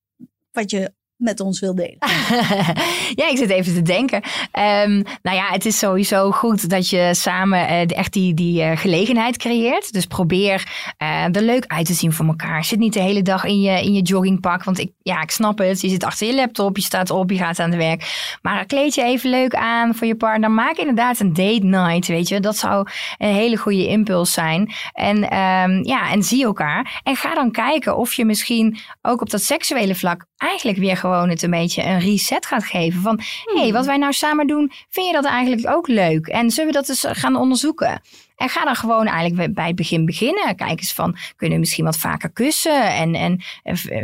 wat 0.51 0.71
je 0.71 0.93
met 1.17 1.39
ons 1.39 1.59
wil 1.59 1.75
delen? 1.75 1.97
ja, 3.19 3.29
ik 3.29 3.37
zit 3.37 3.49
even 3.49 3.73
te 3.73 3.81
denken. 3.81 4.21
Ehm, 4.51 5.03
nou 5.21 5.37
ja, 5.37 5.47
het 5.47 5.65
is 5.65 5.77
sowieso 5.77 6.31
goed 6.31 6.69
dat 6.69 6.89
je 6.89 7.09
samen 7.11 7.67
eh, 7.67 7.97
echt 7.97 8.13
die, 8.13 8.33
die 8.33 8.61
eh, 8.61 8.77
gelegenheid 8.77 9.37
creëert. 9.37 9.93
Dus 9.93 10.05
probeer 10.05 10.63
eh, 10.97 11.35
er 11.35 11.41
leuk 11.41 11.65
uit 11.67 11.85
te 11.85 11.93
zien 11.93 12.13
voor 12.13 12.25
elkaar. 12.25 12.63
Zit 12.63 12.79
niet 12.79 12.93
de 12.93 12.99
hele 12.99 13.21
dag 13.21 13.43
in 13.43 13.61
je, 13.61 13.81
in 13.81 13.93
je 13.93 14.01
joggingpak. 14.01 14.63
Want 14.63 14.79
ik, 14.79 14.91
ja, 15.01 15.21
ik 15.21 15.31
snap 15.31 15.57
het. 15.57 15.81
Je 15.81 15.89
zit 15.89 16.03
achter 16.03 16.27
je 16.27 16.35
laptop, 16.35 16.75
je 16.75 16.83
staat 16.83 17.09
op, 17.09 17.31
je 17.31 17.37
gaat 17.37 17.59
aan 17.59 17.69
het 17.69 17.79
werk. 17.79 18.37
Maar 18.41 18.65
kleed 18.65 18.95
je 18.95 19.03
even 19.03 19.29
leuk 19.29 19.55
aan 19.55 19.95
voor 19.95 20.07
je 20.07 20.15
partner. 20.15 20.51
Maak 20.51 20.77
inderdaad 20.77 21.19
een 21.19 21.33
date 21.33 21.65
night, 21.65 22.07
weet 22.07 22.27
je. 22.27 22.39
Dat 22.39 22.57
zou 22.57 22.87
een 23.17 23.33
hele 23.33 23.57
goede 23.57 23.87
impuls 23.87 24.33
zijn. 24.33 24.73
En, 24.93 25.29
ehm, 25.29 25.83
ja, 25.83 26.11
en 26.11 26.23
zie 26.23 26.45
elkaar. 26.45 27.01
En 27.03 27.15
ga 27.15 27.33
dan 27.33 27.51
kijken 27.51 27.97
of 27.97 28.13
je 28.13 28.25
misschien 28.25 28.77
ook 29.01 29.21
op 29.21 29.29
dat 29.29 29.41
seksuele 29.41 29.95
vlak 29.95 30.25
eigenlijk 30.37 30.77
weer 30.77 30.97
gewoon 30.97 31.14
het 31.23 31.41
een 31.41 31.49
beetje 31.49 31.83
een 31.83 31.99
reset 31.99 32.45
gaat 32.45 32.63
geven. 32.63 33.01
Van, 33.01 33.19
hé, 33.43 33.61
hey, 33.61 33.71
wat 33.71 33.85
wij 33.85 33.97
nou 33.97 34.13
samen 34.13 34.47
doen, 34.47 34.71
vind 34.89 35.07
je 35.07 35.13
dat 35.13 35.25
eigenlijk 35.25 35.75
ook 35.75 35.87
leuk? 35.87 36.27
En 36.27 36.51
zullen 36.51 36.71
we 36.71 36.77
dat 36.77 36.89
eens 36.89 37.05
gaan 37.07 37.35
onderzoeken? 37.35 38.01
En 38.35 38.49
ga 38.49 38.63
dan 38.65 38.75
gewoon 38.75 39.05
eigenlijk 39.07 39.53
bij 39.53 39.67
het 39.67 39.75
begin 39.75 40.05
beginnen. 40.05 40.55
Kijk 40.55 40.79
eens 40.79 40.93
van, 40.93 41.15
kunnen 41.35 41.55
we 41.55 41.61
misschien 41.61 41.85
wat 41.85 41.97
vaker 41.97 42.29
kussen? 42.29 42.93
En, 42.93 43.15
en 43.15 43.39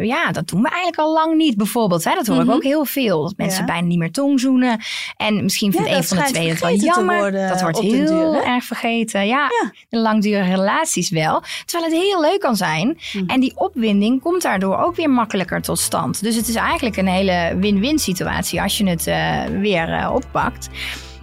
ja, 0.05 0.31
dat 0.31 0.47
doen 0.47 0.61
we 0.61 0.67
eigenlijk 0.69 0.99
al 0.99 1.13
lang 1.13 1.35
niet 1.35 1.57
bijvoorbeeld. 1.57 2.03
Hè? 2.03 2.13
Dat 2.15 2.27
hoor 2.27 2.35
Mhm. 2.37 2.49
ik 2.49 2.55
ook 2.55 2.63
heel 2.63 2.85
veel. 2.85 3.23
Dat 3.23 3.33
mensen 3.37 3.59
Ja. 3.59 3.65
bijna 3.65 3.87
niet 3.87 3.97
meer 3.97 4.11
tongzoenen. 4.11 4.79
En 5.17 5.43
misschien 5.43 5.71
vindt 5.71 5.89
Ja, 5.89 5.95
een 5.97 6.03
van 6.03 6.17
de 6.17 6.23
twee 6.23 6.49
het 6.49 6.59
wel 6.59 6.75
jammer. 6.75 7.31
dat 7.31 7.61
wordt 7.61 7.79
heel 7.79 8.05
duur, 8.05 8.43
erg 8.43 8.63
vergeten. 8.63 9.27
Ja, 9.27 9.37
Ja. 9.61 9.71
de 9.89 9.97
langdurige 9.97 10.49
relaties 10.55 11.09
wel. 11.09 11.43
Terwijl 11.65 11.91
het 11.91 12.01
heel 12.01 12.21
leuk 12.21 12.39
kan 12.39 12.55
zijn. 12.55 12.97
Mhm. 13.13 13.29
En 13.29 13.39
die 13.39 13.53
opwinding 13.55 14.21
komt 14.21 14.41
daardoor 14.41 14.77
ook 14.77 14.95
weer 14.95 15.09
makkelijker 15.09 15.61
tot 15.61 15.79
stand. 15.79 16.21
Dus 16.23 16.35
het 16.35 16.47
is 16.47 16.55
eigenlijk 16.55 16.97
een 16.97 17.07
hele 17.07 17.55
win-win 17.59 17.99
situatie 17.99 18.61
als 18.61 18.77
je 18.77 18.87
het 18.89 19.07
eh, 19.07 19.43
weer 19.59 19.89
eh, 19.93 20.11
oppakt. 20.13 20.69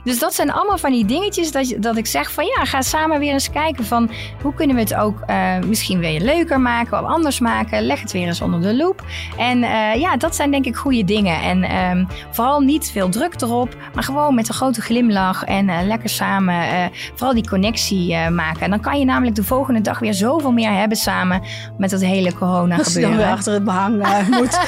Dus 0.04 0.18
dat 0.18 0.34
zijn 0.34 0.52
allemaal 0.52 0.78
van 0.78 0.92
die 0.92 1.04
dingetjes 1.04 1.52
dat, 1.52 1.74
dat 1.78 1.96
ik 1.96 2.06
zeg 2.06 2.32
van 2.32 2.44
ja, 2.44 2.64
ga 2.64 2.82
samen 2.82 3.18
weer 3.18 3.32
eens 3.32 3.50
kijken 3.50 3.84
van 3.84 4.10
hoe 4.42 4.54
kunnen 4.54 4.76
we 4.76 4.82
het 4.82 4.94
ook 4.94 5.20
eh, 5.26 5.58
misschien 5.66 5.98
weer 5.98 6.20
leuker 6.20 6.60
maken 6.60 7.00
of 7.00 7.06
anders 7.06 7.38
maken. 7.40 7.82
Leg 7.86 8.00
het 8.00 8.12
weer 8.12 8.26
eens 8.26 8.40
onder 8.40 8.60
de 8.60 8.76
loep. 8.76 9.02
En 9.36 9.62
eh, 9.62 10.00
ja, 10.00 10.16
dat 10.16 10.36
zijn 10.36 10.50
denk 10.50 10.64
ik 10.64 10.76
goede 10.76 11.04
dingen. 11.04 11.40
En 11.42 11.62
ehm, 11.62 12.04
vooral 12.30 12.60
niet 12.60 12.90
veel 12.90 13.08
druk 13.08 13.40
erop, 13.40 13.76
maar 13.94 14.04
gewoon 14.04 14.34
met 14.34 14.48
een 14.48 14.54
grote 14.54 14.80
glimlach 14.80 15.44
en 15.44 15.68
eh, 15.68 15.78
lekker 15.82 16.08
samen 16.08 16.66
vooral 17.14 17.34
die 17.34 17.48
connectie 17.48 18.16
maken. 18.30 18.60
En 18.60 18.70
dan 18.70 18.80
kan 18.80 18.98
je 18.98 19.04
namelijk 19.04 19.36
de 19.36 19.44
volgende 19.44 19.80
dag 19.80 19.98
weer 19.98 20.14
zoveel 20.14 20.52
meer 20.52 20.72
hebben 20.72 20.96
samen 20.96 21.42
met 21.76 21.90
dat 21.90 22.00
hele 22.00 22.34
corona 22.34 22.76
Als 22.76 22.92
je 22.92 23.00
dan 23.00 23.02
gebeuren. 23.02 23.26
weer 23.26 23.36
achter 23.36 23.52
het 23.52 23.64
behang 23.64 24.02
eh, 24.02 24.28
moet, 24.38 24.58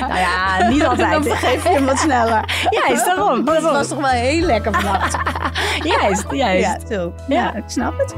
Nou 0.00 0.18
ja, 0.18 0.68
niet 0.68 0.80
dan 0.86 0.88
altijd. 0.90 1.26
vergeef 1.26 1.62
je 1.62 1.68
hem 1.68 1.84
wat 1.84 1.98
sneller. 1.98 2.68
Juist, 2.70 3.04
daarom. 3.06 3.44
Maar 3.44 3.60
het 3.78 3.88
was 3.88 3.98
toch 3.98 4.10
wel 4.10 4.20
heel 4.20 4.40
lekker 4.46 4.72
vannacht. 4.74 5.16
Juist, 6.00 6.24
juist. 6.30 6.60
Ja, 6.62 6.78
zo. 6.96 7.12
Ja, 7.28 7.54
ik 7.54 7.62
snap 7.66 7.98
het. 7.98 8.14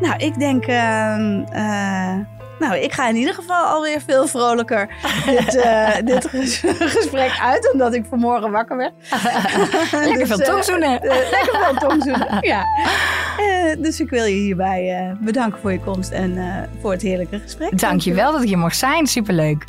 Nou, 0.00 0.16
ik 0.16 0.38
denk... 0.38 0.64
ehm, 0.66 1.42
eh, 1.52 2.14
nou, 2.58 2.76
ik 2.76 2.92
ga 2.92 3.08
in 3.08 3.16
ieder 3.16 3.34
geval 3.34 3.64
alweer 3.64 4.00
veel 4.06 4.26
vrolijker 4.26 4.88
dit, 5.26 5.56
eh, 5.56 5.88
dit 6.04 6.26
ges- 6.28 6.62
gesprek 6.78 7.38
uit, 7.42 7.72
omdat 7.72 7.94
ik 7.94 8.04
vanmorgen 8.08 8.50
wakker 8.50 8.76
werd. 8.76 8.92
Lekker 9.92 10.18
Dus, 10.18 10.28
veel 10.28 10.38
eh, 10.38 10.46
tongzoenen. 10.52 11.02
eh, 11.02 11.30
lekker 11.30 11.58
veel 11.64 11.88
tongzoenen, 11.88 12.38
ja. 12.40 12.64
Dus 13.78 14.00
ik 14.00 14.10
wil 14.10 14.24
je 14.24 14.34
hierbij 14.34 15.14
bedanken 15.20 15.60
voor 15.60 15.72
je 15.72 15.80
komst 15.80 16.10
en 16.10 16.38
voor 16.80 16.90
het 16.92 17.02
heerlijke 17.02 17.38
gesprek. 17.38 17.78
Dankjewel 17.78 18.32
dat 18.32 18.42
ik 18.42 18.48
hier 18.48 18.58
mocht 18.58 18.76
zijn. 18.76 19.06
Superleuk. 19.06 19.64